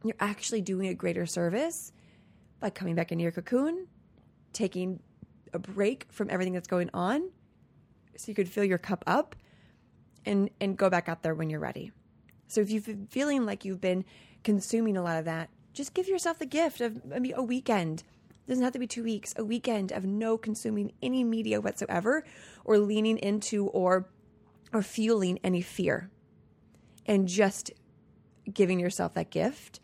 You're 0.04 0.16
actually 0.20 0.62
doing 0.62 0.90
a 0.90 0.94
greater 0.94 1.26
service 1.26 1.94
by 2.60 2.70
coming 2.70 2.96
back 2.96 3.14
into 3.14 3.24
your 3.24 3.32
cocoon, 3.32 3.88
taking 4.52 5.00
a 5.54 5.60
break 5.60 6.08
from 6.10 6.30
everything 6.30 6.52
that's 6.52 6.68
going 6.68 6.90
on 6.94 7.30
so 8.18 8.30
you 8.30 8.36
could 8.36 8.50
fill 8.50 8.66
your 8.66 8.78
cup 8.78 9.06
up 9.08 9.36
and 10.26 10.50
and 10.60 10.78
go 10.78 10.90
back 10.90 11.08
out 11.08 11.24
there 11.24 11.34
when 11.34 11.50
you're 11.50 11.60
ready. 11.62 11.94
So 12.54 12.62
if 12.62 12.70
you've 12.70 12.86
been 12.86 13.08
feeling 13.08 13.48
like 13.48 13.66
you've 13.66 13.82
been 13.82 14.06
consuming 14.44 14.96
a 14.96 15.02
lot 15.02 15.18
of 15.18 15.26
that, 15.26 15.50
just 15.74 15.96
give 15.96 16.08
yourself 16.08 16.38
the 16.38 16.46
gift 16.46 16.82
of 16.82 17.04
maybe 17.04 17.32
a 17.32 17.42
weekend. 17.42 18.04
It 18.30 18.48
doesn't 18.48 18.64
have 18.64 18.74
to 18.74 18.80
be 18.80 18.86
two 18.86 19.04
weeks, 19.04 19.34
a 19.36 19.44
weekend 19.44 19.92
of 19.92 20.06
no 20.06 20.38
consuming 20.38 20.92
any 21.02 21.24
media 21.24 21.60
whatsoever 21.60 22.24
or 22.64 22.78
leaning 22.78 23.18
into 23.18 23.68
or 23.68 24.08
or 24.72 24.84
fueling 24.84 25.40
any 25.44 25.64
fear. 25.64 26.12
And 27.08 27.28
just 27.28 27.72
giving 28.52 28.80
yourself 28.80 29.16
that 29.16 29.32
gift 29.32 29.80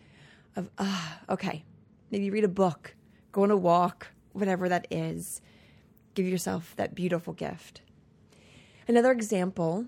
of 0.55 0.69
ah, 0.77 1.21
okay, 1.27 1.63
maybe 2.11 2.29
read 2.29 2.43
a 2.43 2.49
book, 2.49 2.95
go 3.31 3.41
on 3.41 3.49
a 3.49 3.57
walk, 3.57 4.09
whatever 4.33 4.69
that 4.69 4.85
is. 4.91 5.41
Give 6.13 6.27
yourself 6.27 6.75
that 6.75 6.93
beautiful 6.93 7.33
gift. 7.33 7.81
Another 8.87 9.11
example 9.11 9.87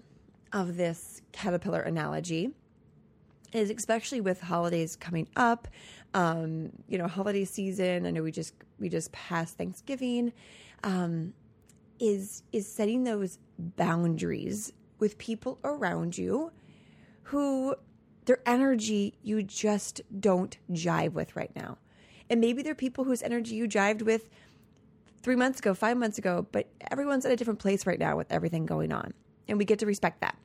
of 0.52 0.78
this 0.78 1.22
caterpillar 1.32 1.82
analogy 1.82 2.56
is 3.54 3.70
especially 3.70 4.22
with 4.22 4.42
holidays 4.42 4.96
coming 4.96 5.28
up 5.36 5.68
um, 6.14 6.70
you 6.88 6.98
know 6.98 7.08
holiday 7.08 7.46
season 7.46 8.06
i 8.06 8.12
know 8.12 8.24
we 8.24 8.32
just 8.32 8.54
we 8.80 8.90
just 8.90 9.12
passed 9.12 9.58
thanksgiving 9.58 10.32
um, 10.84 11.34
is 12.00 12.44
is 12.52 12.68
setting 12.68 13.04
those 13.04 13.38
boundaries 13.58 14.74
with 15.00 15.18
people 15.18 15.60
around 15.64 16.18
you 16.18 16.52
who 17.24 17.76
their 18.26 18.40
energy 18.46 19.14
you 19.22 19.44
just 19.44 20.02
don't 20.20 20.58
jive 20.72 21.14
with 21.14 21.36
right 21.36 21.52
now. 21.56 21.78
And 22.30 22.40
maybe 22.42 22.62
they're 22.64 22.76
people 22.76 23.04
whose 23.04 23.22
energy 23.22 23.56
you 23.56 23.68
jived 23.68 24.02
with 24.04 24.30
three 25.22 25.36
months 25.36 25.60
ago 25.60 25.74
five 25.76 25.98
months 25.98 26.18
ago 26.18 26.48
but 26.52 26.68
everyone's 26.90 27.26
at 27.26 27.32
a 27.32 27.36
different 27.36 27.60
place 27.60 27.86
right 27.86 28.00
now 28.00 28.18
with 28.18 28.32
everything 28.32 28.66
going 28.66 28.92
on. 28.92 29.14
And 29.48 29.58
we 29.58 29.66
get 29.66 29.80
to 29.80 29.86
respect 29.86 30.22
that. 30.22 30.38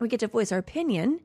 We 0.00 0.08
get 0.08 0.20
to 0.20 0.26
voice 0.26 0.50
our 0.50 0.58
opinion 0.58 1.20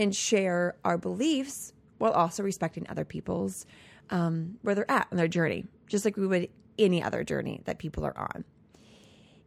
and 0.00 0.16
share 0.16 0.74
our 0.82 0.96
beliefs 0.96 1.74
while 1.98 2.12
also 2.12 2.42
respecting 2.42 2.86
other 2.88 3.04
people's 3.04 3.66
um, 4.08 4.56
where 4.62 4.74
they're 4.74 4.90
at 4.90 5.06
on 5.12 5.18
their 5.18 5.28
journey, 5.28 5.66
just 5.86 6.04
like 6.04 6.16
we 6.16 6.26
would 6.26 6.48
any 6.78 7.02
other 7.02 7.22
journey 7.22 7.60
that 7.66 7.78
people 7.78 8.04
are 8.04 8.16
on. 8.16 8.44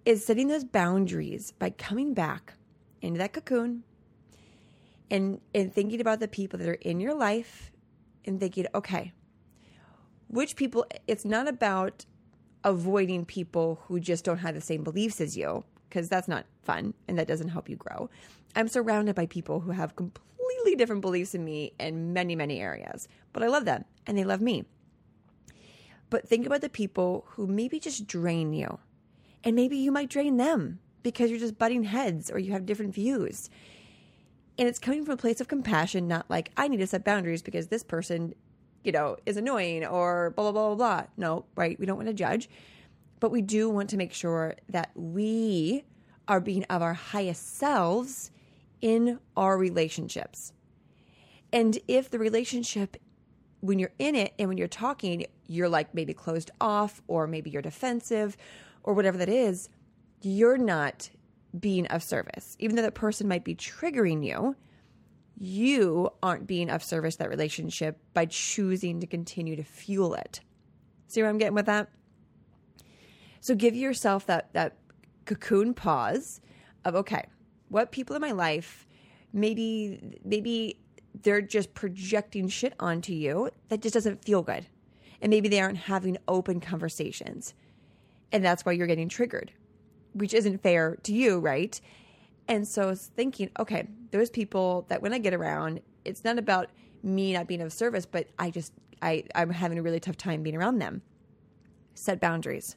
Is 0.05 0.24
setting 0.24 0.48
those 0.50 0.63
boundaries 0.63 1.53
by 1.57 1.72
coming 1.72 2.13
back 2.13 2.53
into 3.01 3.17
that 3.17 3.33
cocoon 3.33 3.83
and 5.10 5.41
and 5.55 5.74
thinking 5.74 6.00
about 6.00 6.19
the 6.19 6.27
people 6.27 6.60
that 6.60 6.67
are 6.67 6.74
in 6.74 7.00
your 7.00 7.15
life 7.15 7.72
and 8.25 8.39
thinking, 8.39 8.67
okay, 8.75 9.12
which 10.27 10.55
people 10.55 10.86
it's 11.07 11.25
not 11.25 11.48
about 11.48 12.05
avoiding 12.63 13.25
people 13.25 13.81
who 13.88 14.00
just 14.00 14.24
don't 14.24 14.38
have 14.38 14.53
the 14.53 14.62
same 14.62 14.83
beliefs 14.83 15.19
as 15.19 15.36
you 15.36 15.63
because 15.89 16.10
that's 16.10 16.27
not 16.27 16.45
fun 16.62 16.93
and 17.07 17.17
that 17.17 17.27
doesn't 17.27 17.50
help 17.50 17.67
you 17.67 17.75
grow. 17.75 18.10
I'm 18.55 18.67
surrounded 18.67 19.15
by 19.15 19.25
people 19.25 19.62
who 19.62 19.72
have 19.72 19.95
completely 19.95 20.33
different 20.75 21.01
beliefs 21.01 21.31
than 21.31 21.45
me 21.45 21.74
in 21.79 22.13
many, 22.13 22.36
many 22.36 22.60
areas, 22.60 23.07
but 23.31 23.43
I 23.43 23.48
love 23.48 23.65
them 23.65 23.85
and 24.05 24.18
they 24.18 24.24
love 24.24 24.42
me. 24.42 24.66
But 26.09 26.27
think 26.27 26.46
about 26.46 26.61
the 26.61 26.70
people 26.70 27.25
who 27.29 27.48
maybe 27.48 27.79
just 27.79 28.05
drain 28.05 28.53
you, 28.53 28.79
and 29.44 29.55
maybe 29.55 29.77
you 29.77 29.92
might 29.92 30.09
drain 30.09 30.37
them 30.37 30.79
because 31.01 31.29
you're 31.29 31.39
just 31.39 31.57
butting 31.57 31.83
heads 31.83 32.29
or 32.29 32.39
you 32.39 32.51
have 32.51 32.66
different 32.66 32.94
views. 32.94 33.50
And 34.57 34.68
it's 34.68 34.79
coming 34.79 35.03
from 35.03 35.16
a 35.16 35.18
place 35.18 35.42
of 35.42 35.48
compassion, 35.48 36.07
not 36.07 36.29
like, 36.29 36.51
I 36.55 36.68
need 36.68 36.77
to 36.77 36.87
set 36.87 37.03
boundaries 37.03 37.42
because 37.42 37.68
this 37.68 37.83
person, 37.83 38.35
you 38.83 38.92
know, 38.92 39.18
is 39.25 39.37
annoying 39.37 39.85
or 39.85 40.31
blah, 40.31 40.51
blah, 40.51 40.51
blah, 40.51 40.75
blah, 40.75 40.98
blah. 41.00 41.07
No, 41.18 41.46
right? 41.55 41.79
We 41.79 41.87
don't 41.87 41.98
want 41.98 42.09
to 42.09 42.13
judge, 42.13 42.50
but 43.20 43.31
we 43.31 43.42
do 43.42 43.70
want 43.70 43.89
to 43.89 43.98
make 43.98 44.13
sure 44.13 44.55
that 44.70 44.92
we 44.96 45.83
are 46.27 46.39
being 46.39 46.63
of 46.66 46.81
our 46.81 46.94
highest 46.94 47.57
selves 47.57 48.31
in 48.83 49.17
our 49.37 49.57
relationships. 49.57 50.51
And 51.53 51.79
if 51.87 52.11
the 52.11 52.19
relationship, 52.19 52.98
when 53.61 53.79
you're 53.79 53.93
in 53.98 54.13
it 54.13 54.33
and 54.37 54.50
when 54.50 54.57
you're 54.57 54.67
talking, 54.67 55.25
you're 55.48 55.69
like 55.69 55.96
maybe 55.96 56.13
closed 56.13 56.51
off 56.59 57.01
or 57.07 57.25
maybe 57.25 57.50
you're 57.50 57.61
defensive 57.61 58.35
or 58.83 58.93
whatever 58.93 59.17
that 59.19 59.29
is, 59.29 59.69
you're 60.22 60.57
not 60.57 61.09
being 61.57 61.87
of 61.87 62.03
service. 62.03 62.57
Even 62.59 62.75
though 62.75 62.81
that 62.81 62.93
person 62.93 63.27
might 63.27 63.46
be 63.46 63.55
triggering 63.55 64.25
you, 64.25 64.53
you 65.37 66.09
aren't 66.22 66.46
being 66.46 66.69
of 66.69 66.83
service 66.83 67.15
that 67.15 67.29
relationship 67.29 67.98
by 68.13 68.25
choosing 68.25 69.00
to 69.00 69.07
continue 69.07 69.55
to 69.55 69.63
fuel 69.63 70.13
it. 70.13 70.41
See 71.07 71.22
where 71.22 71.29
I'm 71.29 71.37
getting 71.37 71.55
with 71.55 71.67
that? 71.67 71.89
So 73.39 73.55
give 73.55 73.75
yourself 73.75 74.25
that 74.25 74.51
that 74.53 74.75
cocoon 75.25 75.74
pause 75.74 76.41
of 76.83 76.96
okay, 76.96 77.25
what 77.74 77.92
people 77.92 78.16
in 78.16 78.22
my 78.22 78.31
life 78.31 78.88
maybe 79.33 80.00
maybe 80.24 80.77
they're 81.22 81.42
just 81.42 81.74
projecting 81.74 82.48
shit 82.48 82.74
onto 82.79 83.14
you 83.14 83.50
that 83.70 83.81
just 83.81 83.94
doesn't 83.94 84.24
feel 84.24 84.42
good. 84.42 84.66
And 85.22 85.29
maybe 85.29 85.48
they 85.48 85.62
aren't 85.62 85.77
having 85.77 86.18
open 86.27 86.59
conversations. 86.59 87.53
And 88.31 88.44
that's 88.44 88.66
why 88.66 88.72
you're 88.72 88.88
getting 88.88 89.09
triggered, 89.09 89.51
which 90.14 90.33
isn't 90.33 90.64
fair 90.64 90.98
to 91.03 91.14
you, 91.14 91.40
right? 91.40 91.79
And 92.48 92.68
so 92.68 92.83
I 92.83 92.86
was 92.88 93.12
thinking, 93.16 93.50
okay, 93.59 93.88
those 94.12 94.29
people 94.29 94.86
that 94.90 95.01
when 95.01 95.14
I 95.14 95.20
get 95.20 95.33
around, 95.33 95.81
it's 96.03 96.24
not 96.24 96.40
about 96.40 96.70
me 97.03 97.33
not 97.33 97.48
being 97.48 97.62
of 97.62 97.72
service, 97.72 98.05
but 98.05 98.27
I 98.40 98.50
just 98.50 98.74
I, 99.01 99.24
I'm 99.36 99.50
having 99.50 99.77
a 99.77 99.83
really 99.83 100.00
tough 100.00 100.18
time 100.18 100.44
being 100.44 100.55
around 100.55 100.79
them. 100.79 101.01
Set 101.94 102.20
boundaries. 102.20 102.75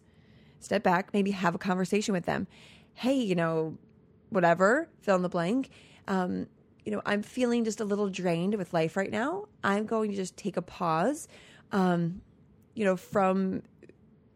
Step 0.61 0.83
back, 0.83 1.13
maybe 1.13 1.31
have 1.31 1.55
a 1.55 1.59
conversation 1.59 2.13
with 2.13 2.27
them. 2.27 2.47
Hey, 2.95 3.15
you 3.15 3.35
know, 3.35 3.79
whatever, 4.31 4.89
fill 5.01 5.17
in 5.17 5.23
the 5.23 5.29
blank. 5.29 5.71
Um, 6.09 6.47
you 6.85 6.93
know, 6.93 7.03
I'm 7.05 7.23
feeling 7.23 7.65
just 7.65 7.81
a 7.81 7.85
little 7.85 8.09
drained 8.09 8.55
with 8.55 8.73
life 8.73 8.97
right 8.97 9.11
now. 9.11 9.47
I'm 9.65 9.87
going 9.87 10.11
to 10.11 10.17
just 10.17 10.37
take 10.37 10.57
a 10.57 10.63
pause, 10.63 11.27
um, 11.73 12.23
you 12.75 12.85
know, 12.85 12.97
from 12.97 13.63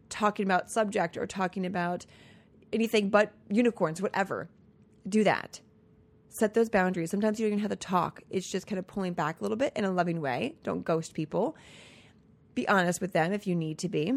talking 0.08 0.44
about 0.44 0.70
subject 0.70 1.16
or 1.16 1.26
talking 1.26 1.64
about 1.64 2.06
anything 2.72 3.08
but 3.08 3.32
unicorns, 3.48 4.02
whatever. 4.02 4.48
Do 5.08 5.24
that. 5.24 5.60
Set 6.28 6.54
those 6.54 6.68
boundaries. 6.68 7.10
Sometimes 7.10 7.38
you 7.38 7.46
don't 7.46 7.52
even 7.52 7.60
have 7.60 7.70
to 7.70 7.76
talk. 7.76 8.22
It's 8.30 8.50
just 8.50 8.66
kind 8.66 8.78
of 8.78 8.86
pulling 8.86 9.14
back 9.14 9.40
a 9.40 9.42
little 9.42 9.56
bit 9.56 9.72
in 9.76 9.84
a 9.84 9.90
loving 9.90 10.20
way. 10.20 10.56
Don't 10.62 10.84
ghost 10.84 11.14
people. 11.14 11.56
Be 12.54 12.68
honest 12.68 13.00
with 13.00 13.12
them 13.12 13.32
if 13.32 13.46
you 13.46 13.54
need 13.54 13.78
to 13.78 13.88
be. 13.88 14.12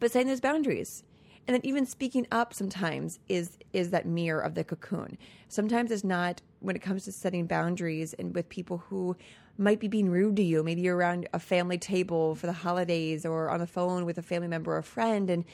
But 0.00 0.12
setting 0.12 0.28
those 0.28 0.40
boundaries 0.40 1.04
and 1.46 1.54
then 1.54 1.60
even 1.64 1.86
speaking 1.86 2.26
up 2.30 2.54
sometimes 2.54 3.18
is 3.28 3.58
is 3.72 3.90
that 3.90 4.06
mirror 4.06 4.40
of 4.40 4.54
the 4.54 4.62
cocoon. 4.62 5.18
Sometimes 5.48 5.90
it's 5.90 6.04
not 6.04 6.40
when 6.60 6.76
it 6.76 6.82
comes 6.82 7.04
to 7.04 7.12
setting 7.12 7.46
boundaries 7.46 8.14
and 8.14 8.34
with 8.34 8.48
people 8.48 8.78
who 8.78 9.16
might 9.58 9.80
be 9.80 9.88
being 9.88 10.08
rude 10.08 10.36
to 10.36 10.42
you. 10.42 10.62
Maybe 10.62 10.82
you're 10.82 10.96
around 10.96 11.28
a 11.32 11.38
family 11.38 11.78
table 11.78 12.34
for 12.36 12.46
the 12.46 12.52
holidays 12.52 13.26
or 13.26 13.50
on 13.50 13.58
the 13.58 13.66
phone 13.66 14.04
with 14.04 14.18
a 14.18 14.22
family 14.22 14.48
member 14.48 14.72
or 14.72 14.78
a 14.78 14.84
friend 14.84 15.30
and 15.30 15.44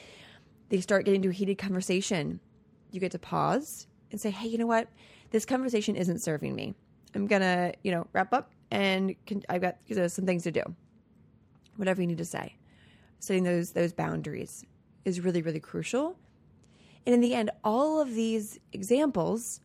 they 0.69 0.79
start 0.79 1.05
getting 1.05 1.19
into 1.23 1.29
a 1.29 1.33
heated 1.33 1.57
conversation. 1.57 2.39
You 2.91 2.99
get 2.99 3.11
to 3.13 3.19
pause 3.19 3.87
and 4.11 4.21
say 4.21 4.29
hey 4.29 4.47
you 4.47 4.59
know 4.59 4.67
what? 4.67 4.89
This 5.31 5.45
conversation 5.45 5.95
isn't 5.95 6.19
serving 6.19 6.55
me. 6.55 6.75
I'm 7.15 7.25
gonna 7.25 7.73
you 7.83 7.91
know 7.91 8.05
wrap 8.13 8.33
up 8.33 8.51
and 8.71 9.15
i've 9.49 9.61
got 9.61 9.77
some 10.07 10.27
things 10.27 10.43
to 10.43 10.51
do. 10.51 10.61
Whatever 11.77 12.01
you 12.01 12.07
need 12.07 12.19
to 12.19 12.25
say. 12.25 12.55
Setting 13.17 13.43
those 13.43 13.71
those 13.71 13.91
boundaries 13.91 14.65
is 15.05 15.21
really, 15.21 15.41
really 15.41 15.59
crucial. 15.59 16.17
And 17.05 17.13
in 17.15 17.21
the 17.21 17.33
end, 17.33 17.51
all 17.63 18.01
of 18.01 18.13
these 18.13 18.59
examples 18.73 19.61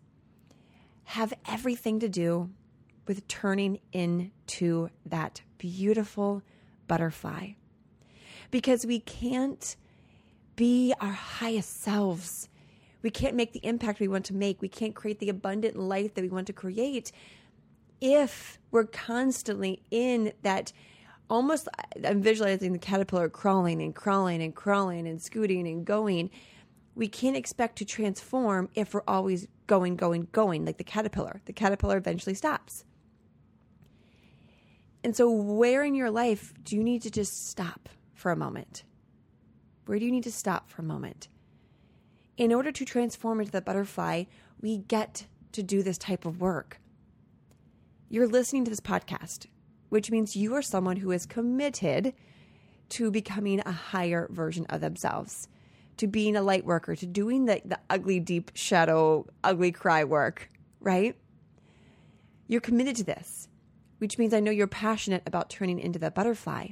have 1.04 1.34
everything 1.48 2.00
to 2.00 2.08
do 2.08 2.50
with 3.06 3.28
turning 3.28 3.80
into 3.92 4.88
that 5.04 5.42
beautiful 5.58 6.42
butterfly. 6.86 7.50
Because 8.50 8.86
we 8.86 9.00
can't 9.00 9.76
be 10.56 10.94
our 11.00 11.12
highest 11.12 11.82
selves. 11.82 12.48
We 13.02 13.10
can't 13.10 13.36
make 13.36 13.52
the 13.52 13.64
impact 13.64 14.00
we 14.00 14.08
want 14.08 14.24
to 14.26 14.34
make. 14.34 14.62
We 14.62 14.68
can't 14.68 14.94
create 14.94 15.18
the 15.18 15.28
abundant 15.28 15.76
life 15.76 16.14
that 16.14 16.22
we 16.22 16.28
want 16.28 16.46
to 16.46 16.52
create 16.52 17.12
if 18.00 18.58
we're 18.70 18.84
constantly 18.84 19.82
in 19.90 20.32
that 20.42 20.72
almost 21.30 21.68
I'm 22.06 22.22
visualizing 22.22 22.72
the 22.72 22.78
caterpillar 22.78 23.28
crawling 23.28 23.82
and 23.82 23.94
crawling 23.94 24.42
and 24.42 24.54
crawling 24.54 25.06
and 25.06 25.20
scooting 25.20 25.66
and 25.66 25.84
going. 25.84 26.30
We 26.94 27.08
can't 27.08 27.36
expect 27.36 27.76
to 27.78 27.84
transform 27.84 28.68
if 28.74 28.94
we're 28.94 29.02
always 29.08 29.48
going, 29.66 29.96
going, 29.96 30.28
going, 30.32 30.64
like 30.64 30.78
the 30.78 30.84
caterpillar. 30.84 31.40
The 31.46 31.52
caterpillar 31.52 31.96
eventually 31.96 32.34
stops. 32.34 32.84
And 35.02 35.14
so, 35.14 35.30
where 35.30 35.84
in 35.84 35.94
your 35.94 36.10
life 36.10 36.54
do 36.62 36.76
you 36.76 36.82
need 36.82 37.02
to 37.02 37.10
just 37.10 37.48
stop 37.48 37.88
for 38.14 38.32
a 38.32 38.36
moment? 38.36 38.84
Where 39.86 39.98
do 39.98 40.04
you 40.04 40.12
need 40.12 40.24
to 40.24 40.32
stop 40.32 40.70
for 40.70 40.82
a 40.82 40.84
moment? 40.84 41.28
In 42.36 42.52
order 42.52 42.72
to 42.72 42.84
transform 42.84 43.40
into 43.40 43.52
the 43.52 43.60
butterfly, 43.60 44.24
we 44.60 44.78
get 44.78 45.26
to 45.52 45.62
do 45.62 45.82
this 45.82 45.98
type 45.98 46.24
of 46.24 46.40
work. 46.40 46.80
You're 48.08 48.26
listening 48.26 48.64
to 48.64 48.70
this 48.70 48.80
podcast, 48.80 49.46
which 49.94 50.10
means 50.10 50.34
you 50.34 50.54
are 50.54 50.62
someone 50.62 50.96
who 50.96 51.12
is 51.12 51.24
committed 51.24 52.12
to 52.88 53.10
becoming 53.10 53.60
a 53.60 53.72
higher 53.72 54.26
version 54.30 54.66
of 54.68 54.80
themselves, 54.80 55.48
to 55.96 56.06
being 56.06 56.34
a 56.34 56.42
light 56.42 56.64
worker, 56.64 56.96
to 56.96 57.06
doing 57.06 57.44
the, 57.44 57.62
the 57.64 57.78
ugly, 57.88 58.18
deep 58.18 58.50
shadow, 58.54 59.24
ugly 59.44 59.70
cry 59.70 60.02
work, 60.02 60.50
right? 60.80 61.16
You're 62.48 62.60
committed 62.60 62.96
to 62.96 63.04
this 63.04 63.48
which 63.98 64.18
means 64.18 64.34
I 64.34 64.40
know 64.40 64.50
you're 64.50 64.66
passionate 64.66 65.22
about 65.24 65.48
turning 65.48 65.78
into 65.78 65.98
the 65.98 66.10
butterfly. 66.10 66.68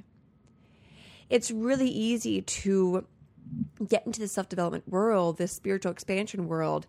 It's 1.30 1.50
really 1.50 1.88
easy 1.88 2.42
to 2.42 3.06
get 3.86 4.04
into 4.04 4.20
the 4.20 4.28
self 4.28 4.50
development 4.50 4.86
world, 4.86 5.38
this 5.38 5.52
spiritual 5.52 5.92
expansion 5.92 6.46
world, 6.46 6.86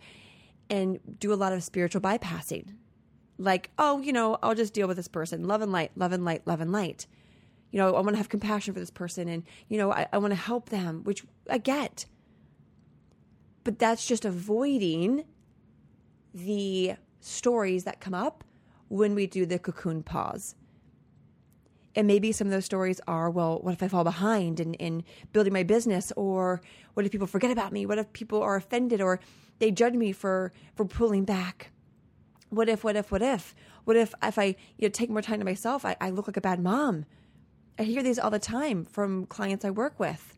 and 0.70 1.00
do 1.18 1.32
a 1.32 1.36
lot 1.36 1.54
of 1.54 1.64
spiritual 1.64 2.02
bypassing. 2.02 2.74
Like, 3.38 3.72
oh, 3.78 4.02
you 4.02 4.14
know, 4.14 4.38
I'll 4.44 4.56
just 4.56 4.74
deal 4.74 4.88
with 4.88 4.98
this 4.98 5.08
person. 5.08 5.48
Love 5.48 5.62
and 5.62 5.72
light, 5.72 5.92
love 5.96 6.12
and 6.12 6.24
light, 6.24 6.46
love 6.46 6.62
and 6.62 6.72
light. 6.72 7.08
You 7.72 7.80
know, 7.80 7.96
I 7.96 8.02
want 8.02 8.10
to 8.12 8.18
have 8.18 8.30
compassion 8.30 8.74
for 8.74 8.80
this 8.80 8.92
person 8.92 9.28
and, 9.28 9.44
you 9.68 9.78
know, 9.78 9.92
I, 9.92 10.08
I 10.14 10.20
want 10.20 10.32
to 10.32 10.40
help 10.40 10.70
them, 10.70 11.04
which 11.04 11.24
I 11.50 11.58
get. 11.58 12.06
But 13.64 13.80
that's 13.80 14.06
just 14.06 14.26
avoiding 14.26 15.26
the 16.34 16.94
stories 17.20 17.84
that 17.86 18.00
come 18.00 18.14
up 18.14 18.44
when 18.90 19.16
we 19.16 19.26
do 19.26 19.46
the 19.46 19.58
cocoon 19.58 20.04
pause. 20.04 20.56
And 21.96 22.08
maybe 22.08 22.32
some 22.32 22.48
of 22.48 22.52
those 22.52 22.66
stories 22.66 23.00
are, 23.08 23.30
well, 23.30 23.60
what 23.60 23.74
if 23.74 23.84
I 23.84 23.88
fall 23.88 24.04
behind 24.04 24.60
in, 24.60 24.74
in 24.76 25.04
building 25.32 25.54
my 25.54 25.64
business? 25.64 26.12
Or 26.16 26.62
what 26.94 27.06
if 27.06 27.12
people 27.12 27.28
forget 27.28 27.52
about 27.52 27.72
me? 27.72 27.86
What 27.86 28.00
if 28.00 28.12
people 28.14 28.42
are 28.42 28.56
offended 28.56 29.00
or 29.00 29.20
they 29.60 29.72
judge 29.72 29.94
me 29.94 30.12
for, 30.12 30.52
for 30.76 30.86
pulling 30.86 31.24
back? 31.24 31.72
What 32.54 32.70
if, 32.70 32.84
what 32.84 32.96
if, 32.96 33.12
what 33.12 33.24
if? 33.24 33.56
What 33.84 33.98
if 33.98 34.14
if 34.22 34.38
I 34.38 34.56
you 34.78 34.84
know, 34.84 34.90
take 34.90 35.10
more 35.10 35.24
time 35.24 35.40
to 35.40 35.46
myself, 35.46 35.86
I, 35.86 35.96
I 36.00 36.12
look 36.12 36.28
like 36.28 36.38
a 36.38 36.42
bad 36.42 36.60
mom? 36.60 37.06
I 37.80 37.84
hear 37.84 38.04
these 38.04 38.20
all 38.20 38.30
the 38.30 38.38
time 38.38 38.86
from 38.86 39.26
clients 39.26 39.66
I 39.66 39.72
work 39.72 40.00
with, 40.00 40.38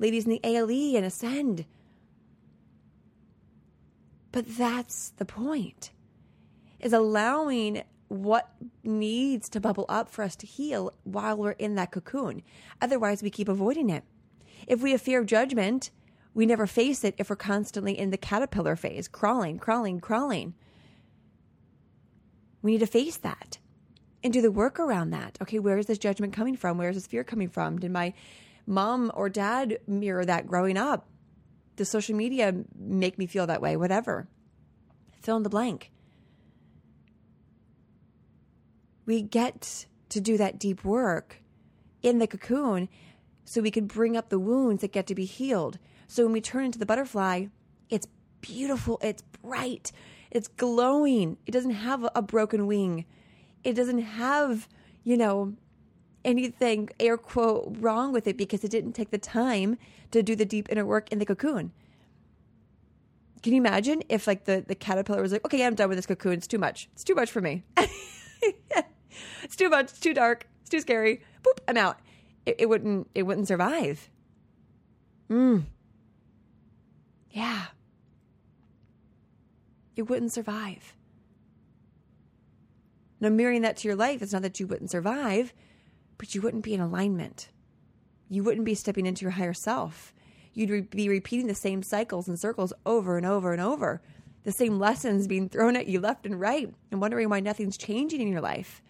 ladies 0.00 0.24
in 0.24 0.30
the 0.30 0.40
ALE 0.42 0.96
and 0.96 1.06
Ascend. 1.06 1.64
But 4.32 4.56
that's 4.56 5.10
the 5.10 5.24
point 5.24 5.92
is 6.80 6.92
allowing 6.92 7.84
what 8.08 8.50
needs 8.82 9.48
to 9.50 9.60
bubble 9.60 9.86
up 9.88 10.10
for 10.10 10.22
us 10.22 10.34
to 10.36 10.46
heal 10.46 10.92
while 11.04 11.36
we're 11.36 11.52
in 11.52 11.76
that 11.76 11.92
cocoon. 11.92 12.42
Otherwise, 12.82 13.22
we 13.22 13.30
keep 13.30 13.48
avoiding 13.48 13.88
it. 13.88 14.02
If 14.66 14.82
we 14.82 14.90
have 14.90 15.00
fear 15.00 15.20
of 15.20 15.26
judgment, 15.26 15.90
we 16.34 16.44
never 16.44 16.66
face 16.66 17.04
it 17.04 17.14
if 17.18 17.30
we're 17.30 17.36
constantly 17.36 17.96
in 17.96 18.10
the 18.10 18.18
caterpillar 18.18 18.74
phase, 18.74 19.06
crawling, 19.06 19.58
crawling, 19.58 20.00
crawling. 20.00 20.54
We 22.66 22.72
need 22.72 22.80
to 22.80 22.86
face 22.86 23.16
that 23.18 23.58
and 24.22 24.32
do 24.32 24.42
the 24.42 24.50
work 24.50 24.78
around 24.78 25.10
that. 25.10 25.38
Okay, 25.40 25.58
where 25.58 25.78
is 25.78 25.86
this 25.86 25.98
judgment 25.98 26.32
coming 26.32 26.56
from? 26.56 26.76
Where 26.76 26.90
is 26.90 26.96
this 26.96 27.06
fear 27.06 27.24
coming 27.24 27.48
from? 27.48 27.78
Did 27.78 27.92
my 27.92 28.12
mom 28.66 29.10
or 29.14 29.28
dad 29.28 29.78
mirror 29.86 30.24
that 30.24 30.46
growing 30.46 30.76
up? 30.76 31.06
Does 31.76 31.88
social 31.88 32.16
media 32.16 32.54
make 32.78 33.18
me 33.18 33.26
feel 33.26 33.46
that 33.46 33.62
way? 33.62 33.76
Whatever. 33.76 34.28
Fill 35.22 35.36
in 35.36 35.42
the 35.42 35.48
blank. 35.48 35.90
we 39.06 39.22
get 39.22 39.86
to 40.08 40.20
do 40.20 40.36
that 40.36 40.58
deep 40.58 40.84
work 40.84 41.40
in 42.02 42.18
the 42.18 42.26
cocoon 42.26 42.88
so 43.44 43.60
we 43.60 43.70
can 43.70 43.86
bring 43.86 44.16
up 44.16 44.28
the 44.28 44.38
wounds 44.38 44.82
that 44.82 44.92
get 44.92 45.06
to 45.06 45.14
be 45.14 45.24
healed. 45.24 45.78
So 46.08 46.24
when 46.24 46.32
we 46.32 46.40
turn 46.40 46.64
into 46.64 46.78
the 46.78 46.86
butterfly, 46.86 47.46
it's 47.88 48.08
beautiful, 48.40 48.98
it's 49.00 49.22
bright, 49.22 49.92
it's 50.30 50.48
glowing. 50.48 51.36
It 51.46 51.52
doesn't 51.52 51.72
have 51.72 52.08
a 52.14 52.22
broken 52.22 52.66
wing. 52.66 53.04
It 53.64 53.74
doesn't 53.74 53.98
have, 53.98 54.68
you 55.04 55.16
know, 55.16 55.54
anything 56.24 56.88
air 56.98 57.16
quote 57.16 57.76
wrong 57.78 58.12
with 58.12 58.26
it 58.26 58.36
because 58.36 58.64
it 58.64 58.70
didn't 58.70 58.92
take 58.92 59.10
the 59.10 59.18
time 59.18 59.78
to 60.10 60.22
do 60.22 60.36
the 60.36 60.44
deep 60.44 60.68
inner 60.70 60.84
work 60.84 61.10
in 61.12 61.18
the 61.18 61.26
cocoon. 61.26 61.72
Can 63.42 63.52
you 63.52 63.60
imagine 63.60 64.02
if 64.08 64.26
like 64.26 64.44
the, 64.44 64.64
the 64.66 64.74
caterpillar 64.74 65.22
was 65.22 65.30
like, 65.32 65.44
okay, 65.44 65.64
I'm 65.64 65.74
done 65.74 65.88
with 65.88 65.98
this 65.98 66.06
cocoon. 66.06 66.32
It's 66.34 66.46
too 66.48 66.58
much. 66.58 66.88
It's 66.92 67.04
too 67.04 67.14
much 67.14 67.30
for 67.30 67.40
me. 67.40 67.62
it's 67.76 69.56
too 69.56 69.70
much, 69.70 69.86
it's 69.86 70.00
too 70.00 70.14
dark, 70.14 70.48
it's 70.60 70.70
too 70.70 70.80
scary. 70.80 71.22
Boop, 71.42 71.58
I'm 71.68 71.76
out. 71.76 72.00
It, 72.44 72.56
it 72.60 72.68
wouldn't 72.68 73.08
it 73.14 73.22
wouldn't 73.22 73.48
survive. 73.48 74.10
Mm. 75.30 75.64
Yeah. 77.30 77.66
It 79.96 80.02
wouldn't 80.02 80.32
survive. 80.32 80.94
Now 83.18 83.30
mirroring 83.30 83.62
that 83.62 83.78
to 83.78 83.88
your 83.88 83.96
life, 83.96 84.22
it's 84.22 84.32
not 84.32 84.42
that 84.42 84.60
you 84.60 84.66
wouldn't 84.66 84.90
survive, 84.90 85.54
but 86.18 86.34
you 86.34 86.42
wouldn't 86.42 86.64
be 86.64 86.74
in 86.74 86.80
alignment. 86.80 87.48
You 88.28 88.44
wouldn't 88.44 88.66
be 88.66 88.74
stepping 88.74 89.06
into 89.06 89.22
your 89.22 89.32
higher 89.32 89.54
self. 89.54 90.12
You'd 90.52 90.70
re- 90.70 90.80
be 90.82 91.08
repeating 91.08 91.46
the 91.46 91.54
same 91.54 91.82
cycles 91.82 92.28
and 92.28 92.38
circles 92.38 92.72
over 92.84 93.16
and 93.16 93.26
over 93.26 93.52
and 93.52 93.60
over 93.60 94.02
the 94.46 94.52
same 94.52 94.78
lessons 94.78 95.26
being 95.26 95.48
thrown 95.48 95.74
at 95.74 95.88
you 95.88 96.00
left 96.00 96.24
and 96.24 96.40
right 96.40 96.72
and 96.92 97.00
wondering 97.00 97.28
why 97.28 97.40
nothing's 97.40 97.76
changing 97.76 98.20
in 98.20 98.28
your 98.28 98.40
life. 98.40 98.80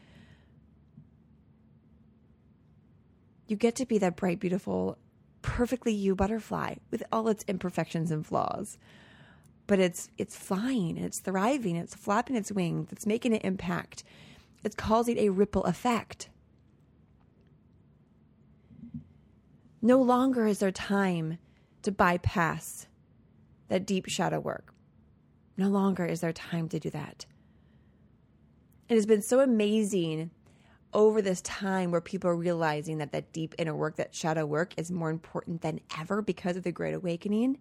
You 3.48 3.56
get 3.56 3.74
to 3.76 3.86
be 3.86 3.96
that 3.98 4.16
bright, 4.16 4.38
beautiful, 4.38 4.98
perfectly 5.40 5.94
you 5.94 6.14
butterfly 6.14 6.74
with 6.90 7.02
all 7.10 7.28
its 7.28 7.44
imperfections 7.48 8.10
and 8.10 8.26
flaws. 8.26 8.76
But 9.66 9.80
it's 9.80 10.08
it's 10.16 10.36
flying, 10.36 10.96
and 10.96 11.04
it's 11.04 11.18
thriving, 11.18 11.76
it's 11.76 11.94
flapping 11.94 12.36
its 12.36 12.52
wings, 12.52 12.92
it's 12.92 13.06
making 13.06 13.32
an 13.32 13.40
impact. 13.40 14.04
It's 14.62 14.76
causing 14.76 15.18
a 15.18 15.28
ripple 15.30 15.64
effect. 15.64 16.28
No 19.82 20.00
longer 20.00 20.46
is 20.46 20.58
there 20.58 20.72
time 20.72 21.38
to 21.82 21.92
bypass 21.92 22.86
that 23.68 23.86
deep 23.86 24.08
shadow 24.08 24.40
work. 24.40 24.72
No 25.56 25.68
longer 25.68 26.04
is 26.04 26.20
there 26.20 26.32
time 26.32 26.68
to 26.70 26.80
do 26.80 26.90
that. 26.90 27.26
It 28.88 28.94
has 28.94 29.06
been 29.06 29.22
so 29.22 29.40
amazing 29.40 30.30
over 30.92 31.20
this 31.20 31.40
time 31.42 31.90
where 31.90 32.00
people 32.00 32.30
are 32.30 32.36
realizing 32.36 32.98
that 32.98 33.12
that 33.12 33.32
deep 33.32 33.54
inner 33.58 33.74
work, 33.74 33.96
that 33.96 34.14
shadow 34.14 34.46
work, 34.46 34.74
is 34.76 34.90
more 34.90 35.10
important 35.10 35.60
than 35.60 35.80
ever 35.98 36.22
because 36.22 36.56
of 36.56 36.62
the 36.62 36.72
Great 36.72 36.94
Awakening. 36.94 37.58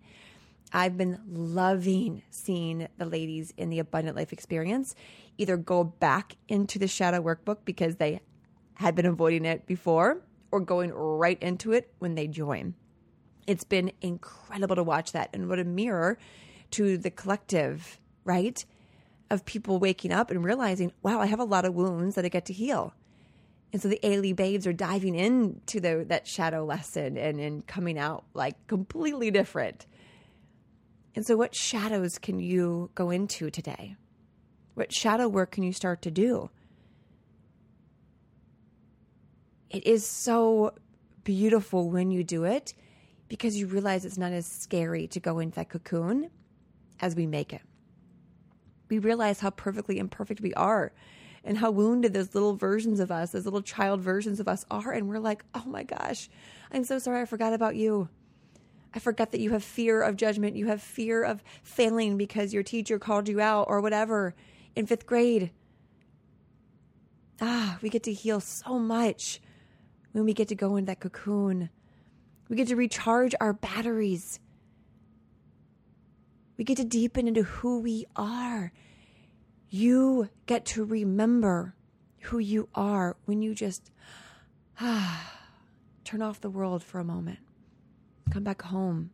I've 0.73 0.97
been 0.97 1.19
loving 1.27 2.23
seeing 2.29 2.87
the 2.97 3.05
ladies 3.05 3.53
in 3.57 3.69
the 3.69 3.79
Abundant 3.79 4.17
Life 4.17 4.33
experience 4.33 4.95
either 5.37 5.57
go 5.57 5.83
back 5.83 6.35
into 6.47 6.79
the 6.79 6.87
shadow 6.87 7.21
workbook 7.21 7.59
because 7.65 7.97
they 7.97 8.21
had 8.75 8.95
been 8.95 9.05
avoiding 9.05 9.45
it 9.45 9.65
before 9.65 10.21
or 10.51 10.59
going 10.59 10.91
right 10.93 11.41
into 11.41 11.71
it 11.71 11.93
when 11.99 12.15
they 12.15 12.27
join. 12.27 12.73
It's 13.47 13.63
been 13.63 13.91
incredible 14.01 14.75
to 14.75 14.83
watch 14.83 15.11
that 15.11 15.29
and 15.33 15.47
what 15.47 15.59
a 15.59 15.63
mirror 15.63 16.17
to 16.71 16.97
the 16.97 17.11
collective, 17.11 17.99
right? 18.23 18.63
Of 19.29 19.45
people 19.45 19.79
waking 19.79 20.11
up 20.11 20.31
and 20.31 20.43
realizing, 20.43 20.91
wow, 21.01 21.19
I 21.19 21.27
have 21.27 21.39
a 21.39 21.45
lot 21.45 21.65
of 21.65 21.75
wounds 21.75 22.15
that 22.15 22.25
I 22.25 22.29
get 22.29 22.45
to 22.45 22.53
heal. 22.53 22.93
And 23.71 23.81
so 23.81 23.89
the 23.89 23.99
ALE 24.03 24.33
babes 24.33 24.65
are 24.65 24.73
diving 24.73 25.15
into 25.15 25.79
the, 25.79 26.05
that 26.07 26.27
shadow 26.27 26.63
lesson 26.63 27.17
and, 27.17 27.39
and 27.39 27.65
coming 27.67 27.97
out 27.99 28.23
like 28.33 28.55
completely 28.67 29.31
different. 29.31 29.85
And 31.15 31.25
so, 31.25 31.37
what 31.37 31.55
shadows 31.55 32.17
can 32.19 32.39
you 32.39 32.91
go 32.93 33.09
into 33.09 33.49
today? 33.49 33.95
What 34.73 34.93
shadow 34.93 35.27
work 35.29 35.51
can 35.51 35.63
you 35.63 35.71
start 35.71 36.01
to 36.03 36.11
do? 36.11 36.49
It 39.69 39.87
is 39.87 40.05
so 40.05 40.73
beautiful 41.23 41.89
when 41.89 42.11
you 42.11 42.23
do 42.23 42.43
it 42.43 42.73
because 43.27 43.57
you 43.57 43.67
realize 43.67 44.05
it's 44.05 44.17
not 44.17 44.33
as 44.33 44.45
scary 44.45 45.07
to 45.07 45.19
go 45.19 45.39
into 45.39 45.55
that 45.55 45.69
cocoon 45.69 46.29
as 46.99 47.15
we 47.15 47.25
make 47.25 47.53
it. 47.53 47.61
We 48.89 48.99
realize 48.99 49.39
how 49.39 49.49
perfectly 49.49 49.97
imperfect 49.97 50.41
we 50.41 50.53
are 50.53 50.91
and 51.43 51.57
how 51.57 51.71
wounded 51.71 52.13
those 52.13 52.35
little 52.35 52.55
versions 52.55 52.99
of 52.99 53.11
us, 53.11 53.31
those 53.31 53.45
little 53.45 53.61
child 53.61 54.01
versions 54.01 54.39
of 54.39 54.47
us 54.47 54.65
are. 54.69 54.91
And 54.91 55.07
we're 55.07 55.19
like, 55.19 55.43
oh 55.53 55.63
my 55.65 55.83
gosh, 55.83 56.29
I'm 56.71 56.83
so 56.83 56.99
sorry. 56.99 57.21
I 57.21 57.25
forgot 57.25 57.53
about 57.53 57.75
you. 57.75 58.09
I 58.95 58.99
forgot 58.99 59.31
that 59.33 59.41
you 59.41 59.51
have 59.51 59.63
fear 59.63 60.01
of 60.01 60.15
judgment. 60.15 60.55
You 60.55 60.67
have 60.67 60.81
fear 60.81 61.21
of 61.21 61.43
failing 61.63 62.17
because 62.17 62.53
your 62.53 62.63
teacher 62.63 62.97
called 62.97 63.27
you 63.27 63.41
out 63.41 63.65
or 63.67 63.81
whatever 63.81 64.33
in 64.73 64.85
fifth 64.85 65.05
grade. 65.05 65.51
Ah, 67.41 67.77
we 67.81 67.89
get 67.89 68.03
to 68.03 68.13
heal 68.13 68.39
so 68.39 68.79
much 68.79 69.41
when 70.13 70.23
we 70.23 70.33
get 70.33 70.47
to 70.47 70.55
go 70.55 70.77
in 70.77 70.85
that 70.85 71.01
cocoon. 71.01 71.69
We 72.47 72.55
get 72.55 72.69
to 72.69 72.77
recharge 72.77 73.35
our 73.41 73.51
batteries. 73.51 74.39
We 76.57 76.63
get 76.63 76.77
to 76.77 76.85
deepen 76.85 77.27
into 77.27 77.43
who 77.43 77.81
we 77.81 78.05
are. 78.15 78.71
You 79.69 80.29
get 80.45 80.65
to 80.67 80.85
remember 80.85 81.75
who 82.21 82.39
you 82.39 82.69
are 82.73 83.17
when 83.25 83.41
you 83.41 83.53
just 83.53 83.91
ah, 84.79 85.33
turn 86.05 86.21
off 86.21 86.39
the 86.39 86.49
world 86.49 86.81
for 86.81 86.99
a 86.99 87.03
moment. 87.03 87.39
Come 88.31 88.43
back 88.43 88.61
home. 88.61 89.11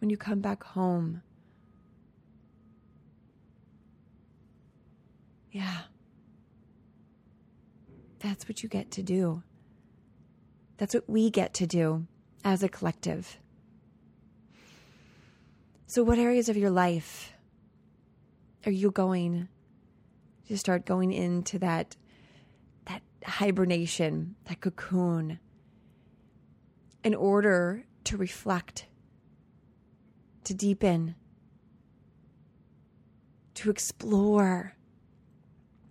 When 0.00 0.10
you 0.10 0.16
come 0.16 0.40
back 0.40 0.64
home, 0.64 1.22
yeah, 5.50 5.82
that's 8.18 8.48
what 8.48 8.62
you 8.62 8.68
get 8.68 8.90
to 8.92 9.02
do. 9.02 9.42
That's 10.78 10.94
what 10.94 11.08
we 11.08 11.30
get 11.30 11.54
to 11.54 11.66
do 11.66 12.06
as 12.44 12.62
a 12.62 12.68
collective. 12.68 13.38
So, 15.86 16.02
what 16.02 16.18
areas 16.18 16.48
of 16.48 16.56
your 16.56 16.70
life 16.70 17.32
are 18.64 18.72
you 18.72 18.90
going 18.90 19.48
to 20.48 20.58
start 20.58 20.86
going 20.86 21.12
into 21.12 21.58
that 21.58 21.96
that 22.86 23.02
hibernation, 23.24 24.36
that 24.46 24.60
cocoon, 24.60 25.38
in 27.04 27.14
order 27.14 27.84
to 28.04 28.16
reflect, 28.16 28.86
to 30.44 30.54
deepen, 30.54 31.14
to 33.54 33.70
explore? 33.70 34.76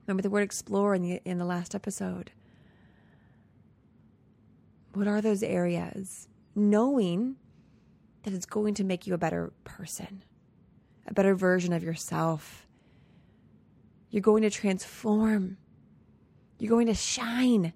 Remember 0.05 0.21
the 0.21 0.29
word 0.29 0.43
explore 0.43 0.95
in 0.95 1.01
the 1.01 1.21
in 1.25 1.37
the 1.37 1.45
last 1.45 1.75
episode. 1.75 2.31
What 4.93 5.07
are 5.07 5.21
those 5.21 5.43
areas? 5.43 6.27
Knowing 6.53 7.37
that 8.23 8.33
it's 8.33 8.45
going 8.45 8.73
to 8.75 8.83
make 8.83 9.07
you 9.07 9.13
a 9.13 9.17
better 9.17 9.53
person, 9.63 10.23
a 11.07 11.13
better 11.13 11.33
version 11.33 11.73
of 11.73 11.83
yourself. 11.83 12.67
You're 14.09 14.21
going 14.21 14.43
to 14.43 14.49
transform. 14.49 15.57
You're 16.59 16.69
going 16.69 16.87
to 16.87 16.93
shine. 16.93 17.73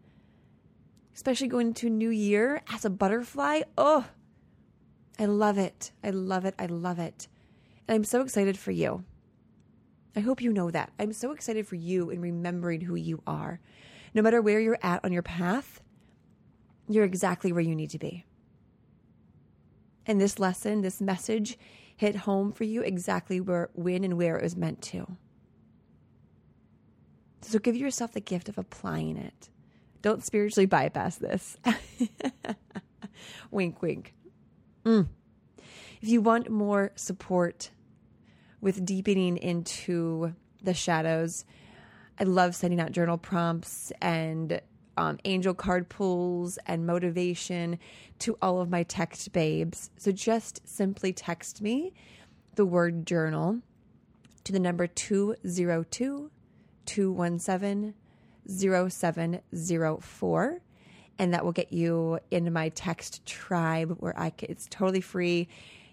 Especially 1.15 1.47
going 1.47 1.67
into 1.67 1.87
a 1.87 1.89
new 1.89 2.09
year 2.09 2.61
as 2.71 2.83
a 2.85 2.89
butterfly. 2.89 3.61
Oh, 3.77 4.05
I 5.17 5.25
love 5.25 5.57
it. 5.57 5.91
I 6.03 6.09
love 6.09 6.43
it. 6.45 6.53
I 6.59 6.65
love 6.65 6.99
it. 6.99 7.29
And 7.87 7.95
I'm 7.95 8.03
so 8.03 8.21
excited 8.21 8.57
for 8.57 8.71
you. 8.71 9.05
I 10.15 10.19
hope 10.19 10.41
you 10.41 10.51
know 10.51 10.71
that. 10.71 10.91
I'm 10.99 11.13
so 11.13 11.31
excited 11.31 11.67
for 11.67 11.75
you 11.75 12.09
in 12.09 12.21
remembering 12.21 12.81
who 12.81 12.95
you 12.95 13.21
are. 13.25 13.59
No 14.13 14.21
matter 14.21 14.41
where 14.41 14.59
you're 14.59 14.79
at 14.81 15.03
on 15.03 15.11
your 15.11 15.21
path, 15.21 15.81
you're 16.87 17.05
exactly 17.05 17.51
where 17.51 17.63
you 17.63 17.75
need 17.75 17.89
to 17.91 17.99
be. 17.99 18.25
And 20.05 20.21
this 20.21 20.37
lesson, 20.37 20.81
this 20.81 21.01
message 21.01 21.57
hit 21.97 22.15
home 22.15 22.51
for 22.51 22.63
you 22.65 22.81
exactly 22.81 23.39
where, 23.39 23.69
when, 23.73 24.03
and 24.03 24.17
where 24.17 24.37
it 24.37 24.43
was 24.43 24.55
meant 24.55 24.81
to. 24.83 25.17
So 27.41 27.59
give 27.59 27.75
yourself 27.75 28.13
the 28.13 28.21
gift 28.21 28.49
of 28.49 28.57
applying 28.57 29.17
it. 29.17 29.49
Don't 30.05 30.23
spiritually 30.23 30.67
bypass 30.67 31.15
this. 31.15 31.57
wink, 33.51 33.81
wink. 33.81 34.13
Mm. 34.85 35.07
If 35.99 36.07
you 36.07 36.21
want 36.21 36.47
more 36.51 36.91
support 36.93 37.71
with 38.61 38.85
deepening 38.85 39.37
into 39.37 40.35
the 40.61 40.75
shadows, 40.75 41.43
I 42.19 42.25
love 42.25 42.53
sending 42.53 42.79
out 42.79 42.91
journal 42.91 43.17
prompts 43.17 43.91
and 43.99 44.61
um, 44.95 45.17
angel 45.25 45.55
card 45.55 45.89
pulls 45.89 46.59
and 46.67 46.85
motivation 46.85 47.79
to 48.19 48.37
all 48.43 48.61
of 48.61 48.69
my 48.69 48.83
text 48.83 49.33
babes. 49.33 49.89
So 49.97 50.11
just 50.11 50.67
simply 50.67 51.13
text 51.13 51.63
me 51.63 51.95
the 52.53 52.65
word 52.67 53.07
journal 53.07 53.61
to 54.43 54.51
the 54.51 54.59
number 54.59 54.85
202 54.85 56.29
217 56.85 57.93
0704 58.47 60.61
and 61.17 61.33
that 61.33 61.45
will 61.45 61.51
get 61.51 61.71
you 61.71 62.19
into 62.31 62.51
my 62.51 62.69
text 62.69 63.25
tribe 63.25 63.95
where 63.99 64.17
I 64.19 64.31
can, 64.31 64.51
it's 64.51 64.67
totally 64.69 65.01
free. 65.01 65.47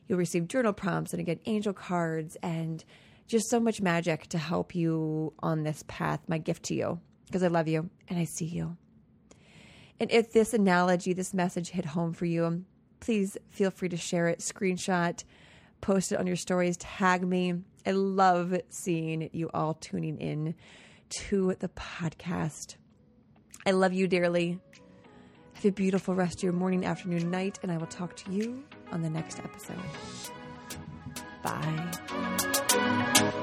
You'll 0.08 0.18
receive 0.18 0.48
journal 0.48 0.72
prompts 0.72 1.12
and 1.12 1.20
again 1.20 1.40
angel 1.46 1.72
cards 1.72 2.36
and 2.42 2.84
just 3.28 3.48
so 3.48 3.60
much 3.60 3.80
magic 3.80 4.26
to 4.28 4.38
help 4.38 4.74
you 4.74 5.32
on 5.38 5.62
this 5.62 5.84
path. 5.86 6.20
My 6.26 6.38
gift 6.38 6.64
to 6.64 6.74
you 6.74 7.00
because 7.26 7.42
I 7.42 7.48
love 7.48 7.68
you 7.68 7.88
and 8.08 8.18
I 8.18 8.24
see 8.24 8.44
you. 8.44 8.76
And 10.00 10.10
if 10.10 10.32
this 10.32 10.52
analogy, 10.52 11.12
this 11.12 11.32
message 11.32 11.70
hit 11.70 11.84
home 11.84 12.12
for 12.12 12.26
you, 12.26 12.64
please 13.00 13.38
feel 13.50 13.70
free 13.70 13.88
to 13.88 13.96
share 13.96 14.28
it, 14.28 14.40
screenshot, 14.40 15.22
post 15.80 16.12
it 16.12 16.18
on 16.18 16.26
your 16.26 16.36
stories, 16.36 16.76
tag 16.76 17.26
me. 17.26 17.54
I 17.86 17.92
love 17.92 18.60
seeing 18.68 19.30
you 19.32 19.50
all 19.54 19.74
tuning 19.74 20.18
in 20.18 20.54
to 21.12 21.54
the 21.58 21.68
podcast. 21.68 22.76
I 23.66 23.72
love 23.72 23.92
you 23.92 24.08
dearly. 24.08 24.58
Have 25.52 25.64
a 25.66 25.70
beautiful 25.70 26.14
rest 26.14 26.38
of 26.38 26.42
your 26.44 26.54
morning, 26.54 26.86
afternoon, 26.86 27.30
night, 27.30 27.58
and 27.62 27.70
I 27.70 27.76
will 27.76 27.86
talk 27.86 28.16
to 28.16 28.32
you 28.32 28.64
on 28.90 29.02
the 29.02 29.10
next 29.10 29.38
episode. 29.38 29.76
Bye. 31.42 33.38